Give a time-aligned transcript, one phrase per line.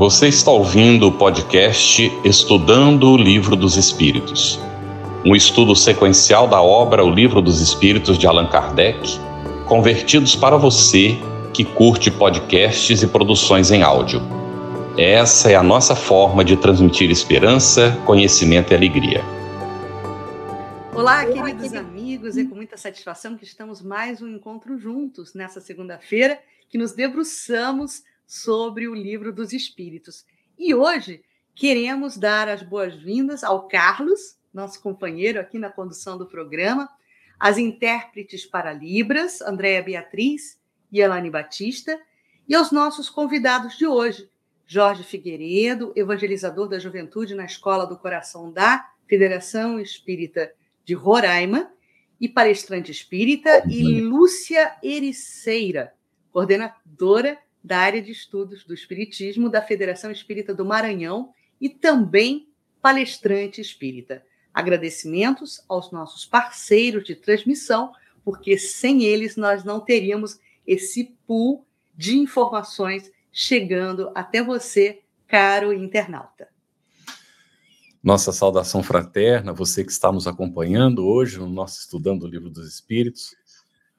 [0.00, 4.58] Você está ouvindo o podcast Estudando o Livro dos Espíritos,
[5.26, 8.98] um estudo sequencial da obra O Livro dos Espíritos de Allan Kardec,
[9.66, 11.18] convertidos para você
[11.52, 14.22] que curte podcasts e produções em áudio.
[14.96, 19.22] Essa é a nossa forma de transmitir esperança, conhecimento e alegria.
[20.94, 26.40] Olá, queridos amigos, é com muita satisfação que estamos mais um encontro juntos nessa segunda-feira,
[26.70, 30.24] que nos debruçamos sobre o livro dos Espíritos.
[30.56, 31.20] E hoje
[31.52, 36.88] queremos dar as boas-vindas ao Carlos, nosso companheiro aqui na condução do programa,
[37.40, 40.60] as intérpretes para Libras, Andréa Beatriz
[40.92, 42.00] e Elane Batista,
[42.48, 44.30] e aos nossos convidados de hoje,
[44.64, 50.52] Jorge Figueiredo, evangelizador da juventude na Escola do Coração da Federação Espírita
[50.84, 51.68] de Roraima,
[52.20, 55.92] e palestrante espírita, e Lúcia Ericeira,
[56.30, 62.48] coordenadora da área de estudos do Espiritismo da Federação Espírita do Maranhão e também
[62.80, 64.24] palestrante espírita.
[64.52, 67.92] Agradecimentos aos nossos parceiros de transmissão,
[68.24, 76.48] porque sem eles nós não teríamos esse pool de informações chegando até você, caro internauta.
[78.02, 82.66] Nossa saudação fraterna, você que está nos acompanhando hoje no nosso Estudando o Livro dos
[82.66, 83.36] Espíritos.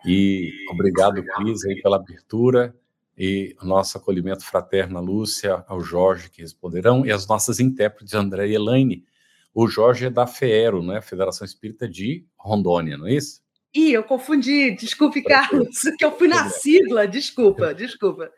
[0.04, 2.76] E obrigado, Cris, aí, pela abertura
[3.18, 8.48] e nosso acolhimento fraterno à Lúcia, ao Jorge, que responderão, e as nossas intérpretes, André
[8.48, 9.06] e Elaine.
[9.54, 11.02] O Jorge é da FEERO, né?
[11.02, 13.42] Federação Espírita de Rondônia, não é isso?
[13.74, 18.30] Ih, eu confundi, desculpe, Carlos, que eu fui na sigla, desculpa, desculpa.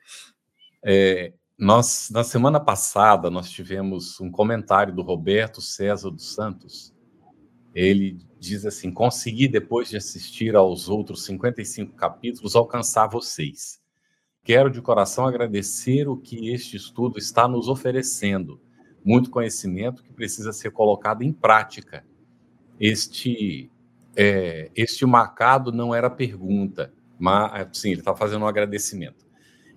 [0.83, 6.93] É, nós, na semana passada, nós tivemos um comentário do Roberto César dos Santos.
[7.73, 13.82] Ele diz assim: consegui, depois de assistir aos outros 55 capítulos, alcançar vocês.
[14.43, 18.59] Quero de coração agradecer o que este estudo está nos oferecendo.
[19.01, 22.05] Muito conhecimento que precisa ser colocado em prática.
[22.77, 23.71] Este,
[24.17, 29.25] é, este marcado não era pergunta, mas sim, ele está fazendo um agradecimento.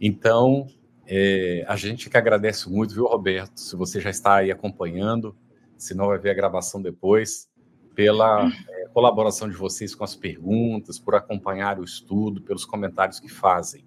[0.01, 0.67] Então,
[1.07, 3.61] é, a gente que agradece muito, viu, Roberto?
[3.61, 5.37] Se você já está aí acompanhando,
[5.77, 7.49] se não vai ver a gravação depois,
[7.95, 13.29] pela é, colaboração de vocês com as perguntas, por acompanhar o estudo, pelos comentários que
[13.29, 13.87] fazem.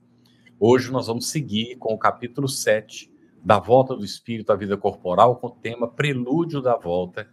[0.62, 3.10] Hoje nós vamos seguir com o capítulo 7
[3.42, 7.30] da Volta do Espírito à Vida Corporal, com o tema Prelúdio da Volta,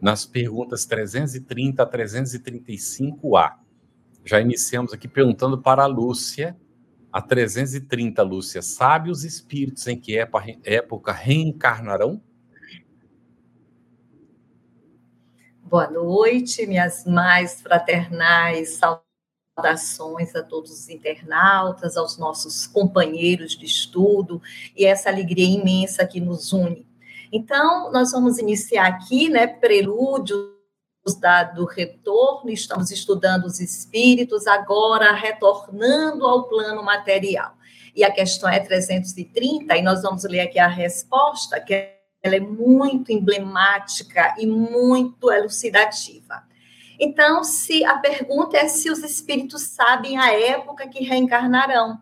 [0.00, 3.54] nas perguntas 330 a 335A.
[4.24, 6.56] Já iniciamos aqui perguntando para a Lúcia,
[7.12, 12.22] a 330, Lúcia, sabe os espíritos em que época reencarnarão?
[15.64, 19.07] Boa noite, minhas mais fraternais saudações
[19.58, 24.40] saudações a todos os internautas, aos nossos companheiros de estudo
[24.76, 26.86] e essa alegria imensa que nos une.
[27.32, 30.48] Então, nós vamos iniciar aqui, né, prelúdios
[31.20, 37.54] da, do retorno, estamos estudando os espíritos, agora retornando ao plano material.
[37.94, 41.74] E a questão é 330, e nós vamos ler aqui a resposta, que
[42.22, 46.47] ela é muito emblemática e muito elucidativa.
[46.98, 52.00] Então, se a pergunta é se os espíritos sabem a época que reencarnarão.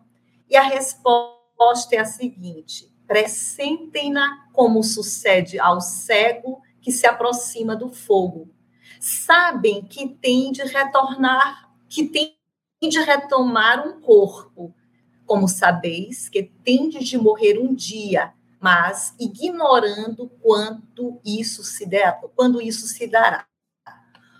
[0.48, 7.90] E a resposta é a seguinte: pressentem-na como sucede ao cego que se aproxima do
[7.90, 8.48] fogo.
[8.98, 12.36] Sabem que tem de retornar, que tem
[12.82, 14.74] de retomar um corpo,
[15.26, 22.62] como sabeis que tende de morrer um dia, mas ignorando quanto isso se der, quando
[22.62, 23.46] isso se dará.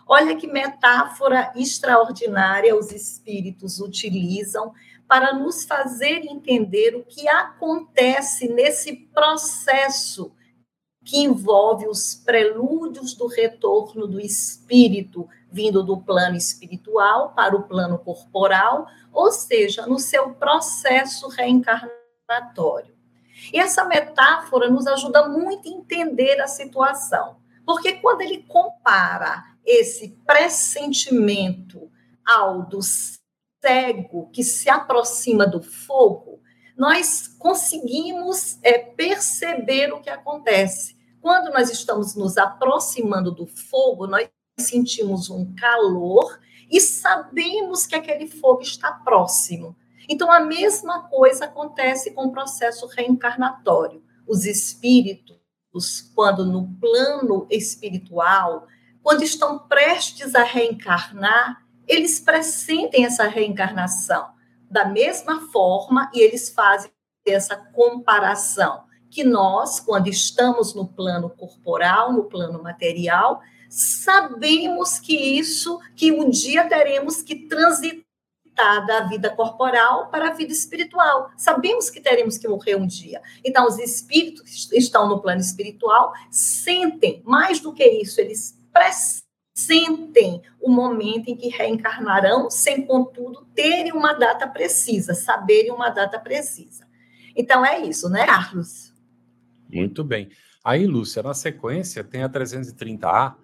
[0.06, 4.72] Olha que metáfora extraordinária os espíritos utilizam
[5.09, 10.33] para nos fazer entender o que acontece nesse processo
[11.05, 17.99] que envolve os prelúdios do retorno do espírito vindo do plano espiritual para o plano
[17.99, 22.95] corporal, ou seja, no seu processo reencarnatório.
[23.53, 30.10] E essa metáfora nos ajuda muito a entender a situação, porque quando ele compara esse
[30.24, 31.91] pressentimento
[32.24, 36.41] ao do cego que se aproxima do fogo,
[36.77, 40.97] nós conseguimos é, perceber o que acontece.
[41.21, 44.28] Quando nós estamos nos aproximando do fogo, nós
[44.59, 46.39] sentimos um calor
[46.71, 49.77] e sabemos que aquele fogo está próximo.
[50.09, 54.03] Então, a mesma coisa acontece com o processo reencarnatório.
[54.27, 55.41] Os espíritos,
[56.15, 58.66] quando no plano espiritual,
[59.07, 64.31] quando estão prestes a reencarnar, eles pressentem essa reencarnação
[64.69, 66.91] da mesma forma e eles fazem
[67.25, 75.79] essa comparação que nós, quando estamos no plano corporal, no plano material, sabemos que isso,
[75.95, 78.05] que um dia teremos que transitar
[78.89, 81.31] da vida corporal para a vida espiritual.
[81.37, 83.23] Sabemos que teremos que morrer um dia.
[83.45, 90.43] Então, os espíritos que estão no plano espiritual sentem, mais do que isso, eles pressentem
[90.61, 96.87] o momento em que reencarnarão, sem, contudo, terem uma data precisa, saberem uma data precisa.
[97.34, 98.95] Então, é isso, né, Carlos?
[99.73, 100.28] Muito bem.
[100.65, 103.34] Aí, Lúcia, na sequência, tem a 330A.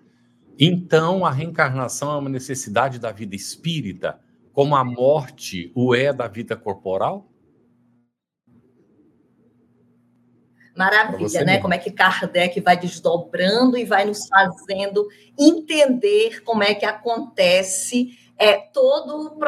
[0.58, 4.20] Então, a reencarnação é uma necessidade da vida espírita
[4.52, 7.31] como a morte o é da vida corporal?
[10.76, 11.52] Maravilha, né?
[11.52, 11.62] Mesmo.
[11.62, 15.06] Como é que Kardec vai desdobrando e vai nos fazendo
[15.38, 19.38] entender como é que acontece é, todo o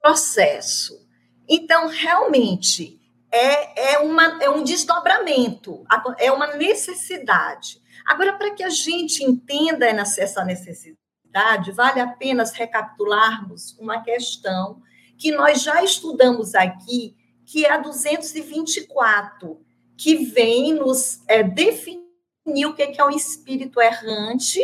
[0.00, 1.04] processo.
[1.48, 3.00] Então, realmente,
[3.30, 5.84] é, é, uma, é um desdobramento,
[6.18, 7.82] é uma necessidade.
[8.06, 14.80] Agora, para que a gente entenda essa necessidade, vale a pena recapitularmos uma questão
[15.18, 19.60] que nós já estudamos aqui, que é a 224,
[19.96, 24.60] que vem nos é, definir o que é um espírito errante,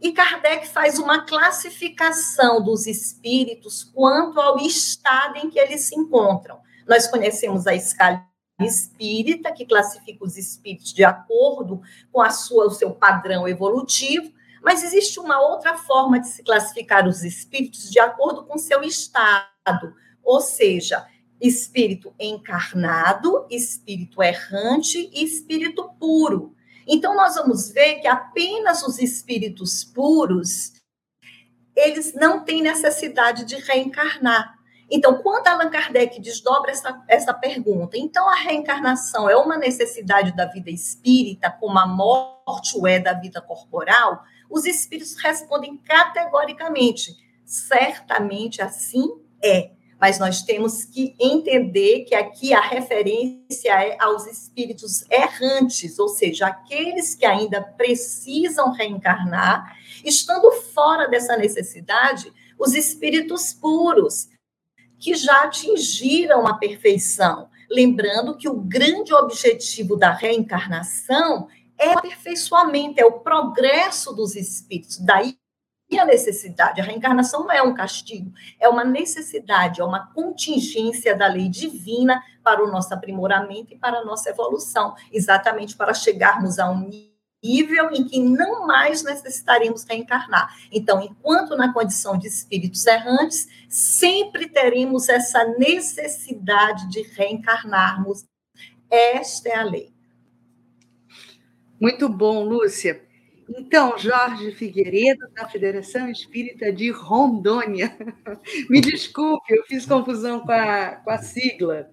[0.00, 6.58] e Kardec faz uma classificação dos espíritos quanto ao estado em que eles se encontram.
[6.88, 8.26] Nós conhecemos a escala
[8.58, 14.32] espírita, que classifica os espíritos de acordo com a sua, o seu padrão evolutivo,
[14.62, 19.94] mas existe uma outra forma de se classificar os espíritos de acordo com seu estado,
[20.22, 21.06] ou seja,
[21.40, 26.54] espírito encarnado, espírito errante e espírito puro.
[26.86, 30.72] Então nós vamos ver que apenas os espíritos puros
[31.74, 34.58] eles não têm necessidade de reencarnar.
[34.90, 40.46] Então, quando Allan Kardec desdobra essa, essa pergunta, então a reencarnação é uma necessidade da
[40.46, 44.24] vida espírita, como a morte o é da vida corporal?
[44.50, 49.08] Os espíritos respondem categoricamente: certamente assim
[49.40, 49.70] é.
[50.00, 56.46] Mas nós temos que entender que aqui a referência é aos espíritos errantes, ou seja,
[56.46, 64.28] aqueles que ainda precisam reencarnar, estando fora dessa necessidade, os espíritos puros,
[64.98, 67.48] que já atingiram a perfeição.
[67.70, 71.48] Lembrando que o grande objetivo da reencarnação
[71.78, 74.98] é o aperfeiçoamento, é o progresso dos espíritos.
[74.98, 75.39] Daí
[75.98, 76.80] a necessidade.
[76.80, 82.22] A reencarnação não é um castigo, é uma necessidade, é uma contingência da lei divina
[82.42, 86.88] para o nosso aprimoramento e para a nossa evolução, exatamente para chegarmos a um
[87.42, 90.54] nível em que não mais necessitaremos reencarnar.
[90.70, 98.24] Então, enquanto na condição de espíritos errantes, sempre teremos essa necessidade de reencarnarmos.
[98.90, 99.92] Esta é a lei.
[101.80, 103.09] Muito bom, Lúcia.
[103.58, 107.96] Então, Jorge Figueiredo, da Federação Espírita de Rondônia.
[108.70, 111.90] Me desculpe, eu fiz confusão com a, com a sigla.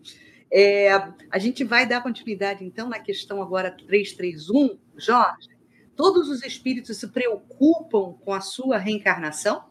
[0.51, 0.91] É,
[1.31, 4.77] a gente vai dar continuidade, então, na questão agora 331.
[4.95, 5.49] Jorge,
[5.95, 9.63] todos os espíritos se preocupam com a sua reencarnação?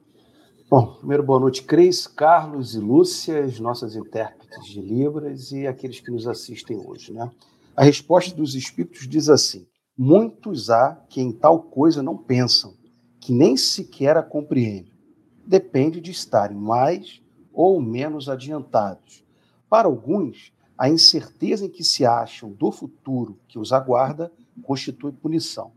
[0.68, 6.00] Bom, primeiro, boa noite, Cris, Carlos e Lúcia, as nossas intérpretes de Libras e aqueles
[6.00, 7.12] que nos assistem hoje.
[7.12, 7.30] Né?
[7.76, 9.64] A resposta dos espíritos diz assim:
[9.98, 12.74] Muitos há que em tal coisa não pensam,
[13.18, 14.92] que nem sequer a compreendem.
[15.46, 19.24] Depende de estarem mais ou menos adiantados.
[19.70, 24.30] Para alguns, a incerteza em que se acham do futuro que os aguarda
[24.62, 25.72] constitui punição.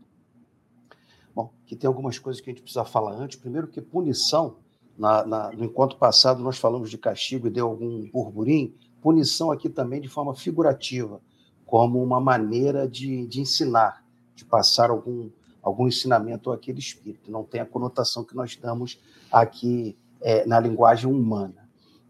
[1.34, 3.38] Bom, aqui tem algumas coisas que a gente precisa falar antes.
[3.38, 4.56] Primeiro, que punição,
[4.98, 8.74] na, na, no encontro passado nós falamos de castigo e deu algum burburinho.
[9.00, 11.22] Punição aqui também de forma figurativa,
[11.64, 14.04] como uma maneira de, de ensinar
[14.40, 15.30] de passar algum,
[15.62, 17.30] algum ensinamento àquele espírito.
[17.30, 18.98] Não tem a conotação que nós damos
[19.30, 21.68] aqui é, na linguagem humana.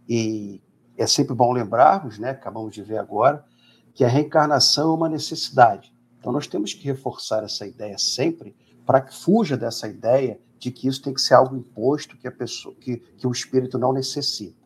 [0.08, 0.62] E
[0.96, 3.44] é sempre bom lembrarmos, né, acabamos de ver agora,
[3.92, 5.92] que a reencarnação é uma necessidade.
[6.18, 8.54] Então nós temos que reforçar essa ideia sempre
[8.86, 12.32] para que fuja dessa ideia de que isso tem que ser algo imposto que a
[12.32, 14.60] pessoa, que, que o espírito não necessita.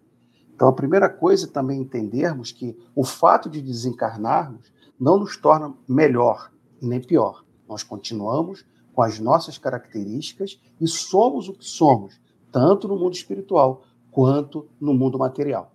[0.54, 5.74] Então a primeira coisa é também entendermos que o fato de desencarnarmos não nos torna
[5.88, 7.43] melhor nem pior.
[7.68, 12.20] Nós continuamos com as nossas características e somos o que somos,
[12.52, 15.72] tanto no mundo espiritual quanto no mundo material.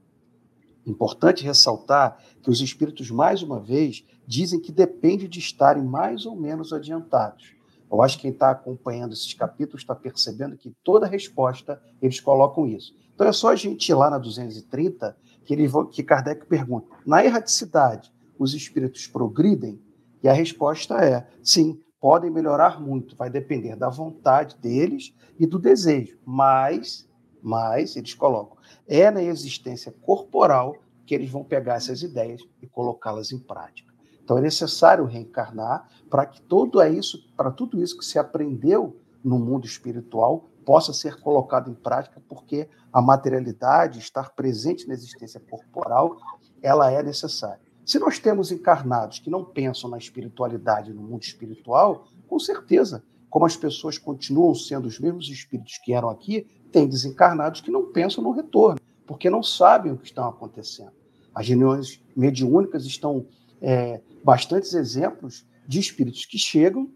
[0.86, 6.36] Importante ressaltar que os espíritos, mais uma vez, dizem que depende de estarem mais ou
[6.36, 7.54] menos adiantados.
[7.92, 12.68] Eu acho que quem está acompanhando esses capítulos está percebendo que toda resposta eles colocam
[12.68, 12.96] isso.
[13.14, 17.26] Então é só a gente ir lá na 230 que, ele, que Kardec pergunta: na
[17.26, 19.82] erraticidade, os espíritos progridem?
[20.22, 25.60] E a resposta é: sim, podem melhorar muito, vai depender da vontade deles e do
[25.60, 27.08] desejo, mas,
[27.42, 28.58] mas eles colocam,
[28.88, 33.94] é na existência corporal que eles vão pegar essas ideias e colocá-las em prática.
[34.24, 38.96] Então é necessário reencarnar para que tudo é isso, para tudo isso que se aprendeu
[39.24, 45.40] no mundo espiritual possa ser colocado em prática, porque a materialidade, estar presente na existência
[45.40, 46.16] corporal,
[46.62, 47.69] ela é necessária.
[47.90, 53.48] Se nós temos encarnados que não pensam na espiritualidade, no mundo espiritual, com certeza, como
[53.48, 58.24] as pessoas continuam sendo os mesmos espíritos que eram aqui, tem desencarnados que não pensam
[58.24, 60.92] no retorno, porque não sabem o que está acontecendo.
[61.34, 63.26] As reuniões mediúnicas estão
[63.60, 66.92] é, bastantes exemplos de espíritos que chegam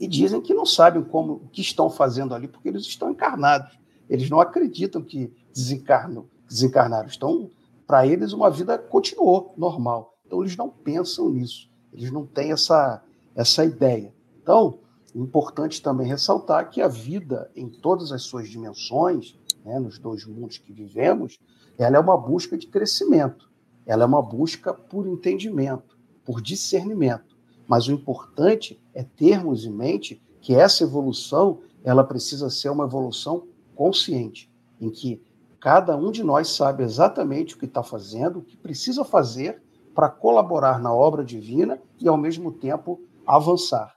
[0.00, 3.78] e dizem que não sabem como o que estão fazendo ali, porque eles estão encarnados.
[4.08, 7.50] Eles não acreditam que desencarnam, desencarnaram, estão
[7.86, 10.18] para eles uma vida continuou normal.
[10.26, 13.02] Então eles não pensam nisso, eles não têm essa,
[13.34, 14.12] essa ideia.
[14.42, 14.78] Então,
[15.16, 20.58] importante também ressaltar que a vida, em todas as suas dimensões, né, nos dois mundos
[20.58, 21.38] que vivemos,
[21.78, 23.50] ela é uma busca de crescimento,
[23.86, 27.36] ela é uma busca por entendimento, por discernimento.
[27.66, 33.46] Mas o importante é termos em mente que essa evolução ela precisa ser uma evolução
[33.74, 34.50] consciente,
[34.80, 35.22] em que
[35.66, 39.60] Cada um de nós sabe exatamente o que está fazendo, o que precisa fazer
[39.96, 43.96] para colaborar na obra divina e, ao mesmo tempo, avançar,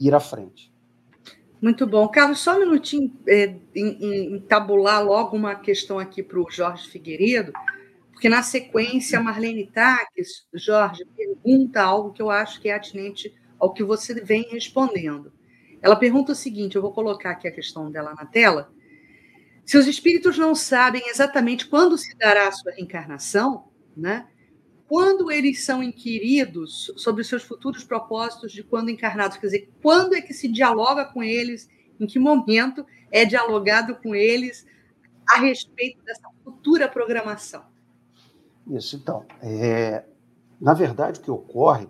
[0.00, 0.74] ir à frente.
[1.62, 2.08] Muito bom.
[2.08, 3.54] Carlos, só um minutinho, é,
[4.48, 7.52] tabular logo uma questão aqui para o Jorge Figueiredo,
[8.10, 13.32] porque na sequência a Marlene Taques, Jorge, pergunta algo que eu acho que é atinente
[13.56, 15.32] ao que você vem respondendo.
[15.80, 18.76] Ela pergunta o seguinte: eu vou colocar aqui a questão dela na tela.
[19.68, 24.26] Se os espíritos não sabem exatamente quando se dará a sua reencarnação, né?
[24.86, 30.14] quando eles são inquiridos sobre os seus futuros propósitos de quando encarnados, quer dizer, quando
[30.14, 31.68] é que se dialoga com eles,
[32.00, 34.66] em que momento é dialogado com eles
[35.28, 37.62] a respeito dessa futura programação?
[38.70, 39.26] Isso, então.
[39.42, 40.02] É,
[40.58, 41.86] na verdade, o que ocorre,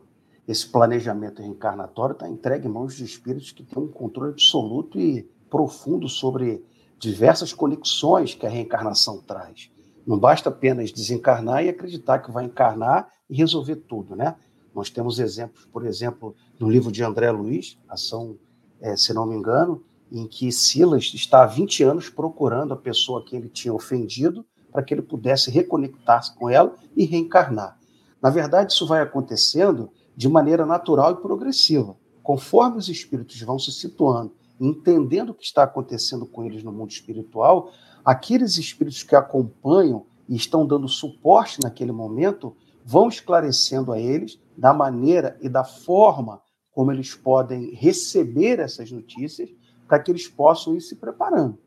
[0.49, 5.23] esse planejamento reencarnatório está entregue em mãos de espíritos que têm um controle absoluto e
[5.49, 6.67] profundo sobre
[6.99, 9.71] diversas conexões que a reencarnação traz.
[10.07, 14.37] Não basta apenas desencarnar e acreditar que vai encarnar e resolver tudo, né?
[14.75, 18.37] Nós temos exemplos, por exemplo, no livro de André Luiz, Ação,
[18.81, 23.25] é, se não me engano, em que Silas está há 20 anos procurando a pessoa
[23.25, 27.79] que ele tinha ofendido para que ele pudesse reconectar-se com ela e reencarnar.
[28.21, 31.97] Na verdade, isso vai acontecendo de maneira natural e progressiva.
[32.23, 36.91] Conforme os espíritos vão se situando entendendo o que está acontecendo com eles no mundo
[36.91, 37.73] espiritual,
[38.05, 44.73] aqueles espíritos que acompanham e estão dando suporte naquele momento vão esclarecendo a eles da
[44.73, 46.41] maneira e da forma
[46.73, 49.51] como eles podem receber essas notícias
[49.87, 51.59] para que eles possam ir se preparando.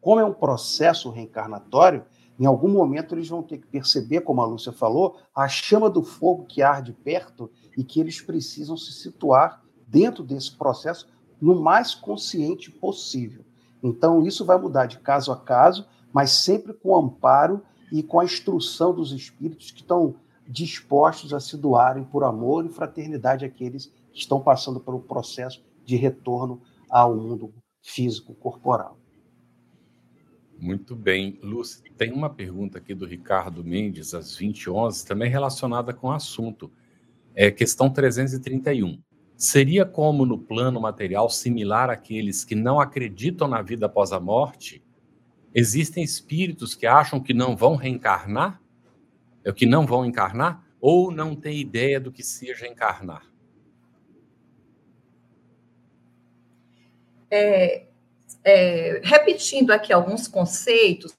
[0.00, 2.04] Como é um processo reencarnatório,
[2.38, 6.02] em algum momento eles vão ter que perceber, como a Lúcia falou, a chama do
[6.02, 11.08] fogo que arde perto e que eles precisam se situar dentro desse processo
[11.40, 13.44] no mais consciente possível.
[13.82, 18.24] Então, isso vai mudar de caso a caso, mas sempre com amparo e com a
[18.24, 20.16] instrução dos espíritos que estão
[20.48, 25.96] dispostos a se doarem por amor e fraternidade àqueles que estão passando pelo processo de
[25.96, 27.52] retorno ao mundo
[27.82, 28.98] físico, corporal.
[30.58, 31.38] Muito bem.
[31.42, 36.70] Lúcia, tem uma pergunta aqui do Ricardo Mendes, às 20h11, também relacionada com o assunto.
[37.34, 38.98] É questão 331.
[39.38, 44.82] Seria como no plano material similar àqueles que não acreditam na vida após a morte?
[45.54, 48.60] Existem espíritos que acham que não vão reencarnar?
[49.44, 50.66] É que não vão encarnar?
[50.80, 53.32] Ou não têm ideia do que seja encarnar?
[57.30, 57.86] É,
[58.42, 61.12] é, repetindo aqui alguns conceitos,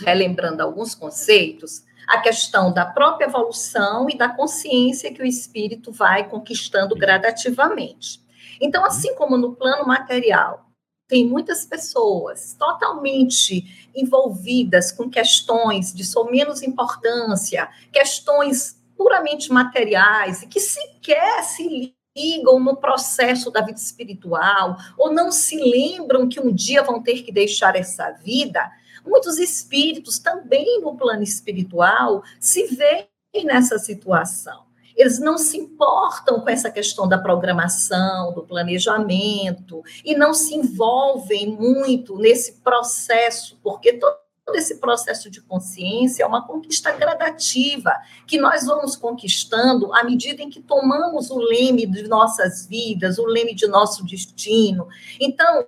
[0.00, 6.28] relembrando alguns conceitos, a questão da própria evolução e da consciência que o espírito vai
[6.28, 8.20] conquistando gradativamente.
[8.60, 10.66] Então, assim como no plano material,
[11.06, 20.48] tem muitas pessoas totalmente envolvidas com questões de só menos importância, questões puramente materiais e
[20.48, 26.52] que sequer se ligam no processo da vida espiritual ou não se lembram que um
[26.52, 28.68] dia vão ter que deixar essa vida,
[29.04, 33.08] Muitos espíritos também no plano espiritual se veem
[33.44, 34.70] nessa situação.
[34.96, 41.46] Eles não se importam com essa questão da programação, do planejamento, e não se envolvem
[41.46, 44.18] muito nesse processo, porque toda
[44.54, 47.94] esse processo de consciência é uma conquista gradativa,
[48.26, 53.24] que nós vamos conquistando à medida em que tomamos o leme de nossas vidas, o
[53.24, 54.88] leme de nosso destino.
[55.20, 55.66] Então,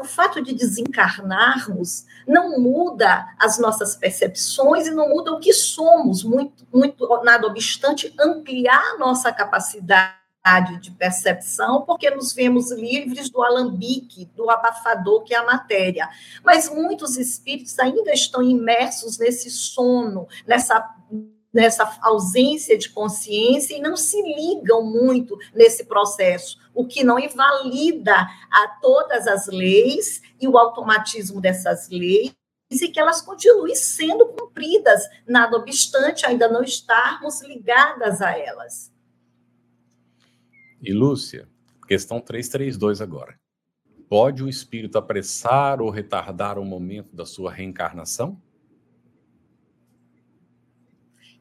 [0.00, 6.22] o fato de desencarnarmos não muda as nossas percepções e não muda o que somos,
[6.22, 10.18] muito, muito nada obstante ampliar nossa capacidade
[10.80, 16.08] de percepção, porque nos vemos livres do alambique, do abafador que é a matéria.
[16.42, 20.94] Mas muitos espíritos ainda estão imersos nesse sono, nessa
[21.52, 28.14] nessa ausência de consciência e não se ligam muito nesse processo, o que não invalida
[28.48, 32.32] a todas as leis e o automatismo dessas leis
[32.70, 38.92] e que elas continuem sendo cumpridas, nada obstante ainda não estarmos ligadas a elas.
[40.80, 41.48] E Lúcia,
[41.88, 43.36] questão 332 agora.
[44.08, 48.40] Pode o espírito apressar ou retardar o momento da sua reencarnação?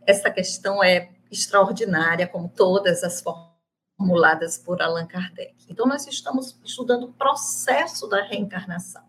[0.04, 3.22] Essa questão é extraordinária, como todas as
[3.98, 5.56] formuladas por Allan Kardec.
[5.68, 9.02] Então, nós estamos estudando o processo da reencarnação.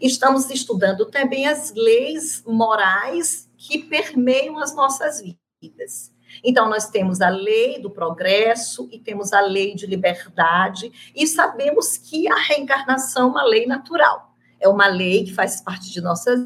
[0.00, 5.20] Estamos estudando também as leis morais que permeiam as nossas
[5.60, 6.12] vidas.
[6.44, 11.96] Então, nós temos a lei do progresso e temos a lei de liberdade, e sabemos
[11.96, 16.38] que a reencarnação é uma lei natural, é uma lei que faz parte de nossas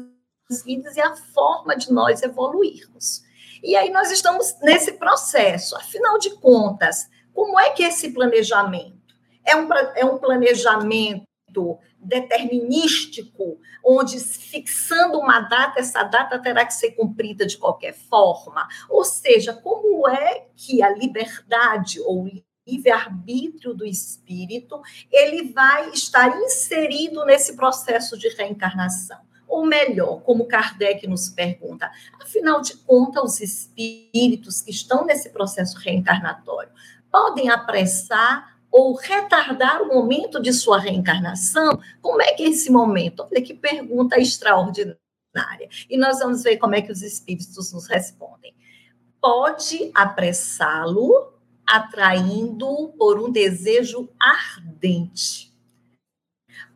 [0.65, 3.23] vidas e a forma de nós evoluirmos.
[3.63, 9.15] E aí nós estamos nesse processo, afinal de contas, como é que é esse planejamento?
[9.45, 11.27] É um, é um planejamento
[11.99, 18.67] determinístico, onde fixando uma data, essa data terá que ser cumprida de qualquer forma.
[18.89, 22.27] Ou seja, como é que a liberdade ou
[22.67, 29.19] livre-arbítrio do espírito, ele vai estar inserido nesse processo de reencarnação?
[29.47, 35.77] Ou melhor, como Kardec nos pergunta, afinal de contas, os espíritos que estão nesse processo
[35.77, 36.71] reencarnatório
[37.11, 41.79] podem apressar ou retardar o momento de sua reencarnação?
[42.01, 43.27] Como é que é esse momento?
[43.29, 44.97] Olha que pergunta extraordinária.
[45.89, 48.55] E nós vamos ver como é que os espíritos nos respondem.
[49.19, 51.33] Pode apressá-lo,
[51.67, 55.51] atraindo por um desejo ardente.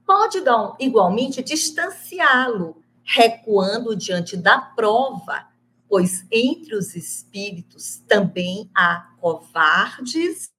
[0.05, 0.37] Pode,
[0.79, 5.47] igualmente, distanciá-lo, recuando diante da prova,
[5.89, 10.51] pois entre os espíritos também há covardes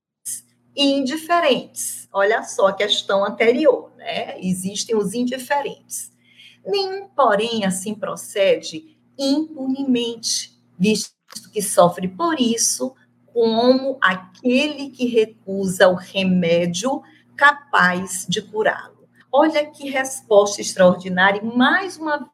[0.75, 2.09] e indiferentes.
[2.13, 4.39] Olha só a questão anterior, né?
[4.41, 6.13] Existem os indiferentes.
[6.65, 11.15] Nenhum, porém, assim procede impunemente, visto
[11.53, 12.95] que sofre por isso,
[13.33, 17.03] como aquele que recusa o remédio
[17.37, 19.09] capaz de curá-lo.
[19.31, 22.31] Olha que resposta extraordinária, mais uma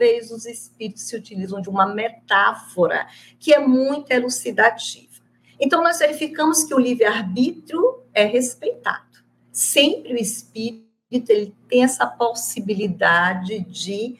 [0.00, 3.06] vez os espíritos se utilizam de uma metáfora
[3.38, 5.20] que é muito elucidativa.
[5.60, 9.22] Então, nós verificamos que o livre-arbítrio é respeitado.
[9.52, 14.18] Sempre o espírito ele tem essa possibilidade de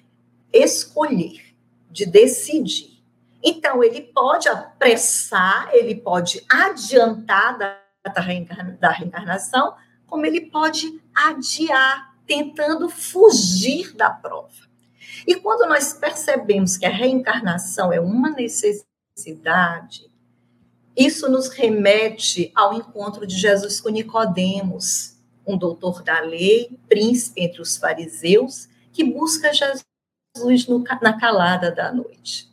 [0.52, 1.54] escolher,
[1.90, 3.02] de decidir.
[3.42, 9.74] Então, ele pode apressar, ele pode adiantar da, da reencarnação,
[10.06, 14.39] como ele pode adiar, tentando fugir da prova.
[15.26, 20.10] E quando nós percebemos que a reencarnação é uma necessidade,
[20.96, 27.62] isso nos remete ao encontro de Jesus com Nicodemos, um doutor da lei, príncipe entre
[27.62, 29.84] os fariseus, que busca Jesus
[30.68, 32.48] no, na calada da noite.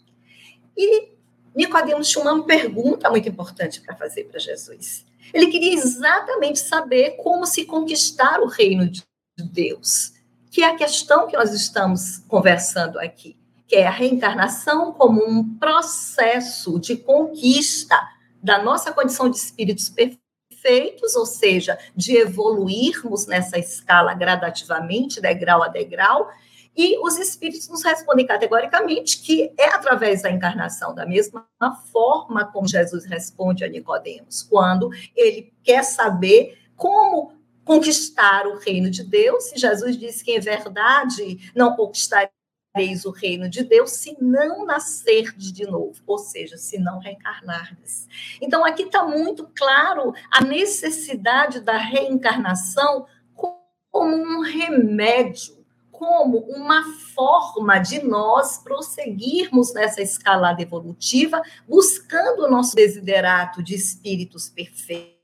[0.75, 1.09] E
[1.55, 5.05] Nicodemos tinha uma pergunta muito importante para fazer para Jesus.
[5.33, 9.03] Ele queria exatamente saber como se conquistar o reino de
[9.37, 10.13] Deus,
[10.57, 15.55] que é a questão que nós estamos conversando aqui, que é a reencarnação como um
[15.59, 17.95] processo de conquista
[18.41, 25.67] da nossa condição de espíritos perfeitos, ou seja, de evoluirmos nessa escala gradativamente, degrau a
[25.67, 26.27] degrau,
[26.75, 31.45] e os espíritos nos respondem categoricamente que é através da encarnação, da mesma
[31.91, 37.36] forma como Jesus responde a Nicodemos, quando ele quer saber como
[37.67, 42.31] conquistar o reino de Deus, e Jesus disse que em verdade não conquistaria
[42.77, 48.07] eis o reino de Deus se não nascerdes de novo, ou seja, se não reencarnardes.
[48.39, 55.57] Então, aqui está muito claro a necessidade da reencarnação como um remédio,
[55.91, 56.83] como uma
[57.15, 65.16] forma de nós prosseguirmos nessa escalada evolutiva, buscando o nosso desiderato de espíritos perfeitos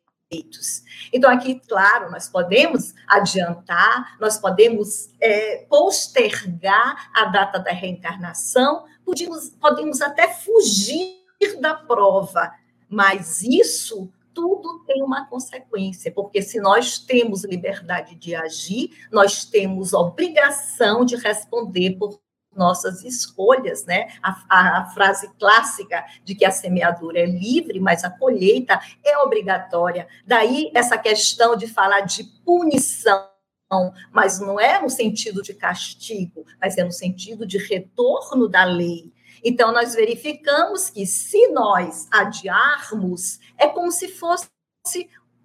[1.12, 9.50] Então, aqui, claro, nós podemos adiantar, nós podemos é, postergar a data da reencarnação, podemos,
[9.50, 11.24] podemos até fugir
[11.60, 12.52] da prova,
[12.90, 19.94] mas isso tudo tem uma consequência, porque se nós temos liberdade de agir, nós temos
[19.94, 22.23] obrigação de responder por
[22.56, 24.08] nossas escolhas, né?
[24.22, 29.18] A, a, a, frase clássica de que a semeadura é livre, mas a colheita é
[29.20, 30.08] obrigatória.
[30.26, 33.28] Daí essa questão de falar de punição,
[34.12, 39.12] mas não é no sentido de castigo, mas é no sentido de retorno da lei.
[39.44, 44.48] Então, nós verificamos que se nós adiarmos, é como se fosse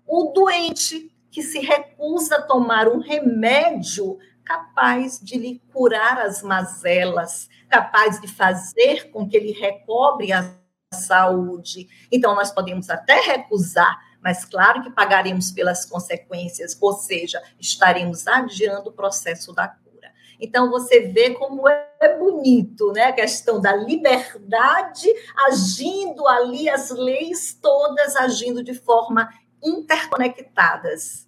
[0.06, 4.18] o doente que se recusa a tomar um remédio
[4.48, 10.54] capaz de lhe curar as mazelas, capaz de fazer com que ele recobre a
[10.94, 11.86] saúde.
[12.10, 18.88] Então, nós podemos até recusar, mas claro que pagaremos pelas consequências, ou seja, estaremos adiando
[18.88, 20.10] o processo da cura.
[20.40, 23.04] Então, você vê como é bonito, né?
[23.04, 25.12] A questão da liberdade
[25.46, 29.28] agindo ali, as leis todas agindo de forma
[29.62, 31.27] interconectadas.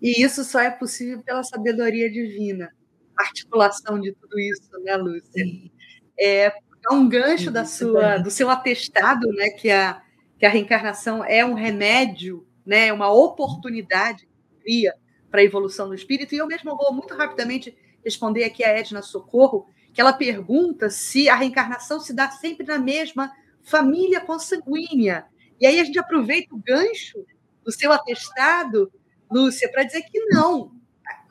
[0.00, 2.72] E isso só é possível pela sabedoria divina,
[3.16, 5.44] articulação de tudo isso, né, Lúcia?
[6.18, 10.02] É, é um gancho da sua, do seu atestado, né, que a,
[10.38, 14.94] que a reencarnação é um remédio, né, é uma oportunidade que cria
[15.30, 16.34] para a evolução do espírito.
[16.34, 21.28] E eu mesmo vou muito rapidamente responder aqui a Edna Socorro, que ela pergunta se
[21.28, 23.30] a reencarnação se dá sempre na mesma
[23.62, 25.26] família consanguínea.
[25.60, 27.24] E aí a gente aproveita o gancho
[27.62, 28.90] do seu atestado
[29.30, 30.72] Lúcia, para dizer que não.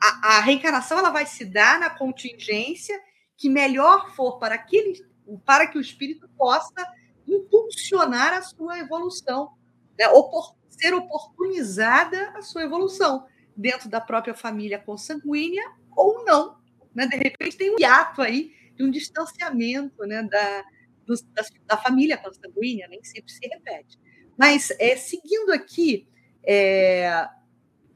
[0.02, 2.98] A, a, reencarnação ela vai se dar na contingência
[3.36, 5.04] que melhor for para aquele,
[5.44, 6.86] para que o espírito possa
[7.26, 9.52] impulsionar a sua evolução,
[9.98, 10.08] né?
[10.08, 15.62] Opor, ser oportunizada a sua evolução dentro da própria família consanguínea
[15.94, 16.58] ou não.
[16.94, 17.06] Né?
[17.06, 20.22] De repente tem um hiato aí de um distanciamento né?
[20.22, 20.64] da,
[21.06, 23.98] do, da, da, família consanguínea, nem sempre se repete.
[24.38, 26.08] Mas é, seguindo aqui,
[26.42, 27.28] é,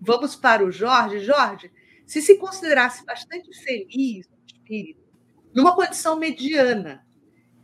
[0.04, 1.20] Vamos para o Jorge.
[1.20, 1.70] Jorge,
[2.06, 5.00] se se considerasse bastante feliz espírito,
[5.54, 7.06] numa condição mediana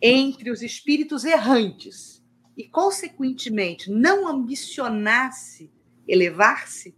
[0.01, 2.25] entre os espíritos errantes
[2.57, 5.71] e, consequentemente, não ambicionasse
[6.09, 6.95] elevar-se,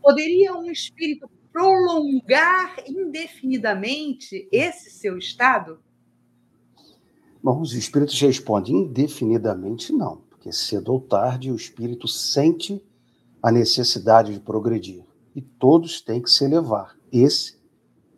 [0.00, 5.80] poderia um espírito prolongar indefinidamente esse seu estado?
[7.42, 12.82] Bom, os espíritos respondem indefinidamente não, porque cedo ou tarde o espírito sente
[13.46, 15.04] a necessidade de progredir.
[15.32, 16.96] E todos têm que se elevar.
[17.12, 17.56] Esse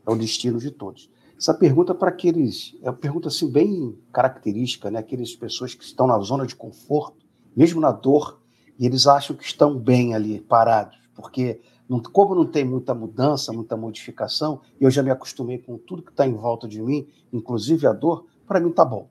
[0.06, 1.10] é o destino de todos.
[1.36, 5.00] Essa pergunta para aqueles, é uma pergunta assim bem característica, né?
[5.00, 8.40] Aquelas pessoas que estão na zona de conforto, mesmo na dor,
[8.78, 13.52] e eles acham que estão bem ali, parados, porque não, como não tem muita mudança,
[13.52, 17.06] muita modificação, e eu já me acostumei com tudo que está em volta de mim,
[17.30, 19.10] inclusive a dor, para mim está bom,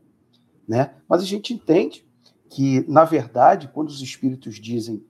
[0.68, 0.96] né?
[1.08, 2.04] Mas a gente entende
[2.50, 5.06] que, na verdade, quando os espíritos dizem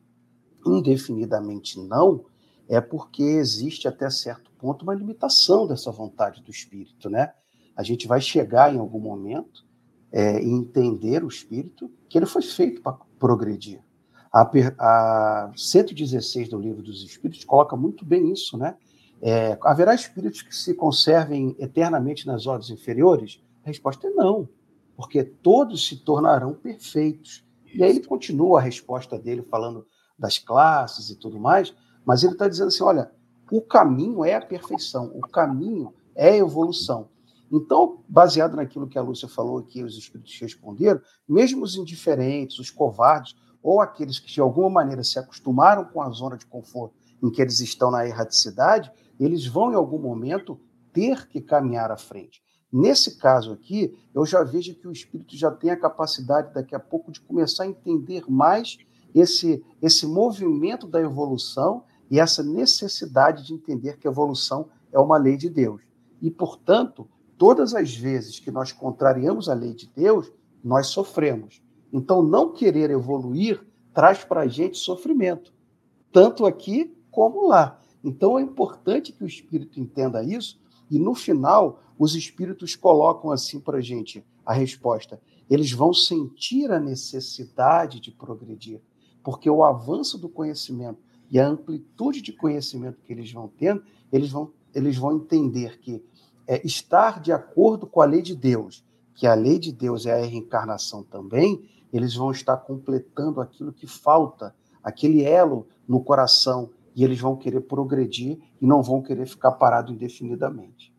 [0.68, 2.26] indefinidamente não,
[2.68, 7.32] é porque existe até certo ponto uma limitação dessa vontade do espírito, né?
[7.76, 9.66] A gente vai chegar em algum momento
[10.12, 13.82] é, e entender o espírito que ele foi feito para progredir.
[14.34, 14.42] A,
[14.80, 18.76] a 116 do Livro dos Espíritos coloca muito bem isso, né?
[19.22, 23.42] É, haverá espíritos que se conservem eternamente nas ordens inferiores?
[23.64, 24.48] A resposta é não,
[24.96, 27.44] porque todos se tornarão perfeitos.
[27.74, 29.86] E aí ele continua a resposta dele falando
[30.18, 31.74] das classes e tudo mais,
[32.06, 33.12] mas ele está dizendo assim: olha,
[33.52, 37.10] o caminho é a perfeição, o caminho é a evolução.
[37.52, 42.70] Então, baseado naquilo que a Lúcia falou que os espíritos responderam, mesmo os indiferentes, os
[42.70, 47.30] covardes, ou aqueles que de alguma maneira se acostumaram com a zona de conforto em
[47.30, 50.60] que eles estão na erraticidade, eles vão em algum momento
[50.94, 52.42] ter que caminhar à frente.
[52.72, 56.80] Nesse caso aqui, eu já vejo que o espírito já tem a capacidade daqui a
[56.80, 58.78] pouco de começar a entender mais
[59.20, 65.18] esse, esse movimento da evolução e essa necessidade de entender que a evolução é uma
[65.18, 65.82] lei de Deus.
[66.22, 70.32] E, portanto, todas as vezes que nós contrariamos a lei de Deus,
[70.64, 71.62] nós sofremos.
[71.92, 75.54] Então, não querer evoluir traz para a gente sofrimento,
[76.12, 77.80] tanto aqui como lá.
[78.04, 83.60] Então, é importante que o espírito entenda isso, e no final, os espíritos colocam assim
[83.60, 85.20] para a gente a resposta.
[85.50, 88.82] Eles vão sentir a necessidade de progredir
[89.28, 94.32] porque o avanço do conhecimento e a amplitude de conhecimento que eles vão tendo, eles
[94.32, 96.02] vão, eles vão entender que
[96.48, 100.14] é, estar de acordo com a lei de Deus, que a lei de Deus é
[100.14, 101.62] a reencarnação também,
[101.92, 107.60] eles vão estar completando aquilo que falta aquele elo no coração e eles vão querer
[107.60, 110.96] progredir e não vão querer ficar parado indefinidamente.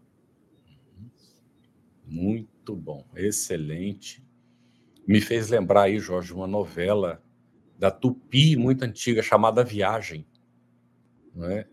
[2.07, 4.23] Muito bom, excelente.
[5.07, 7.23] Me fez lembrar aí, Jorge, uma novela
[7.79, 10.27] da Tupi muito antiga chamada Viagem.
[11.35, 11.65] Né?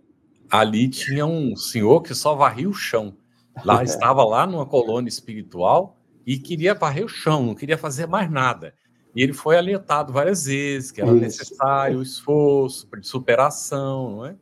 [0.49, 3.17] Ali tinha um senhor que só varria o chão.
[3.63, 8.29] Lá estava lá numa colônia espiritual e queria varrer o chão, não queria fazer mais
[8.29, 8.73] nada.
[9.15, 11.19] E ele foi alertado várias vezes que era Isso.
[11.19, 14.35] necessário o esforço de superação, não é?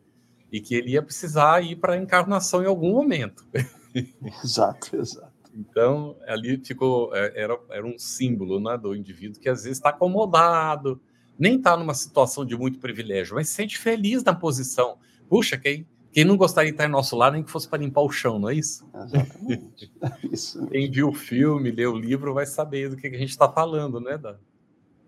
[0.51, 3.45] E que ele ia precisar ir para a encarnação em algum momento.
[4.43, 5.31] Exato, exato.
[5.55, 9.89] Então, ali ficou, é, era, era um símbolo né, do indivíduo que às vezes está
[9.89, 10.99] acomodado,
[11.37, 14.97] nem está numa situação de muito privilégio, mas se sente feliz na posição.
[15.27, 18.01] Puxa, quem, quem não gostaria de estar em nosso lar nem que fosse para limpar
[18.01, 18.87] o chão, não é isso?
[18.93, 19.91] Exatamente.
[20.31, 23.51] isso quem viu o filme, leu o livro, vai saber do que a gente está
[23.51, 24.17] falando, né?
[24.17, 24.37] Da,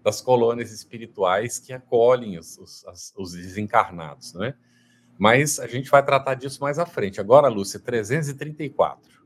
[0.03, 4.55] das colônias espirituais que acolhem os, os, os desencarnados, não é?
[5.17, 7.19] Mas a gente vai tratar disso mais à frente.
[7.19, 9.23] Agora, Lúcia, 334.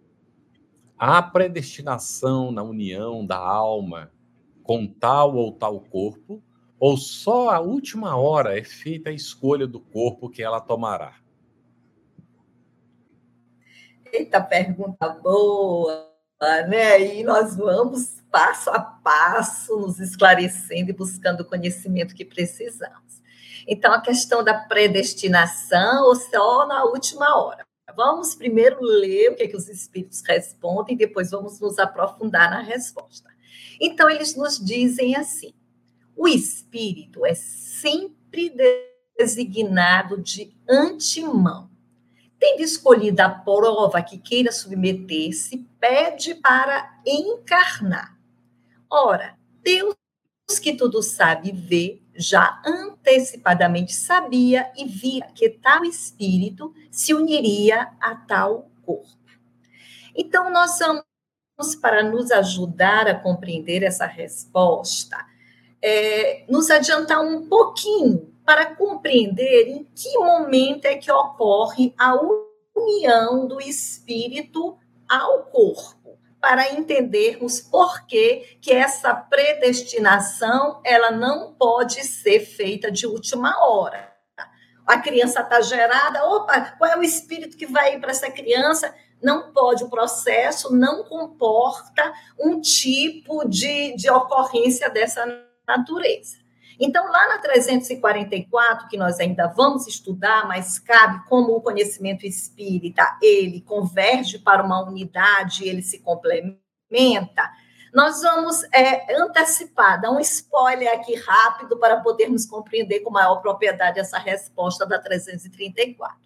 [0.98, 4.12] Há predestinação na união da alma
[4.64, 6.42] com tal ou tal corpo,
[6.80, 11.16] ou só a última hora é feita a escolha do corpo que ela tomará?
[14.12, 16.10] Eita, pergunta boa,
[16.68, 17.16] né?
[17.16, 23.22] E nós vamos passo a passo nos esclarecendo e buscando o conhecimento que precisamos.
[23.68, 27.66] Então, a questão da predestinação ou só na última hora.
[27.96, 32.62] Vamos primeiro ler o que, é que os espíritos respondem, depois vamos nos aprofundar na
[32.62, 33.30] resposta.
[33.82, 35.54] Então, eles nos dizem assim:
[36.20, 38.54] o espírito é sempre
[39.18, 41.70] designado de antemão.
[42.38, 48.20] Tendo escolhido a prova que queira submeter-se, pede para encarnar.
[48.90, 49.96] Ora, Deus
[50.62, 57.94] que tudo sabe e vê, já antecipadamente sabia e via que tal espírito se uniria
[58.02, 59.08] a tal corpo.
[60.14, 65.29] Então, nós vamos, para nos ajudar a compreender essa resposta,
[65.82, 72.16] é, nos adiantar um pouquinho para compreender em que momento é que ocorre a
[72.80, 82.04] união do espírito ao corpo, para entendermos por que, que essa predestinação ela não pode
[82.04, 84.10] ser feita de última hora.
[84.86, 88.92] A criança está gerada, opa, qual é o espírito que vai ir para essa criança?
[89.22, 96.38] Não pode, o processo não comporta um tipo de, de ocorrência dessa natureza.
[96.80, 103.18] Então, lá na 344, que nós ainda vamos estudar, mas cabe como o conhecimento espírita,
[103.22, 107.52] ele converge para uma unidade, ele se complementa,
[107.94, 114.00] nós vamos é, antecipar, dar um spoiler aqui rápido para podermos compreender com maior propriedade
[114.00, 116.18] essa resposta da 334.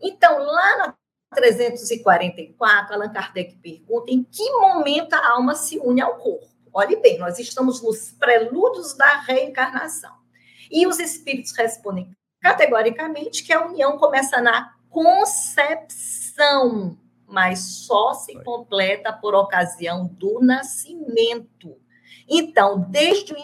[0.00, 0.94] Então, lá na
[1.34, 6.49] 344, Allan Kardec pergunta em que momento a alma se une ao corpo.
[6.72, 10.14] Olhe bem, nós estamos nos prelúdios da reencarnação.
[10.70, 15.36] E os espíritos respondem categoricamente que a união começa na concepção,
[17.26, 21.76] mas só se completa por ocasião do nascimento.
[22.28, 23.36] Então, desde o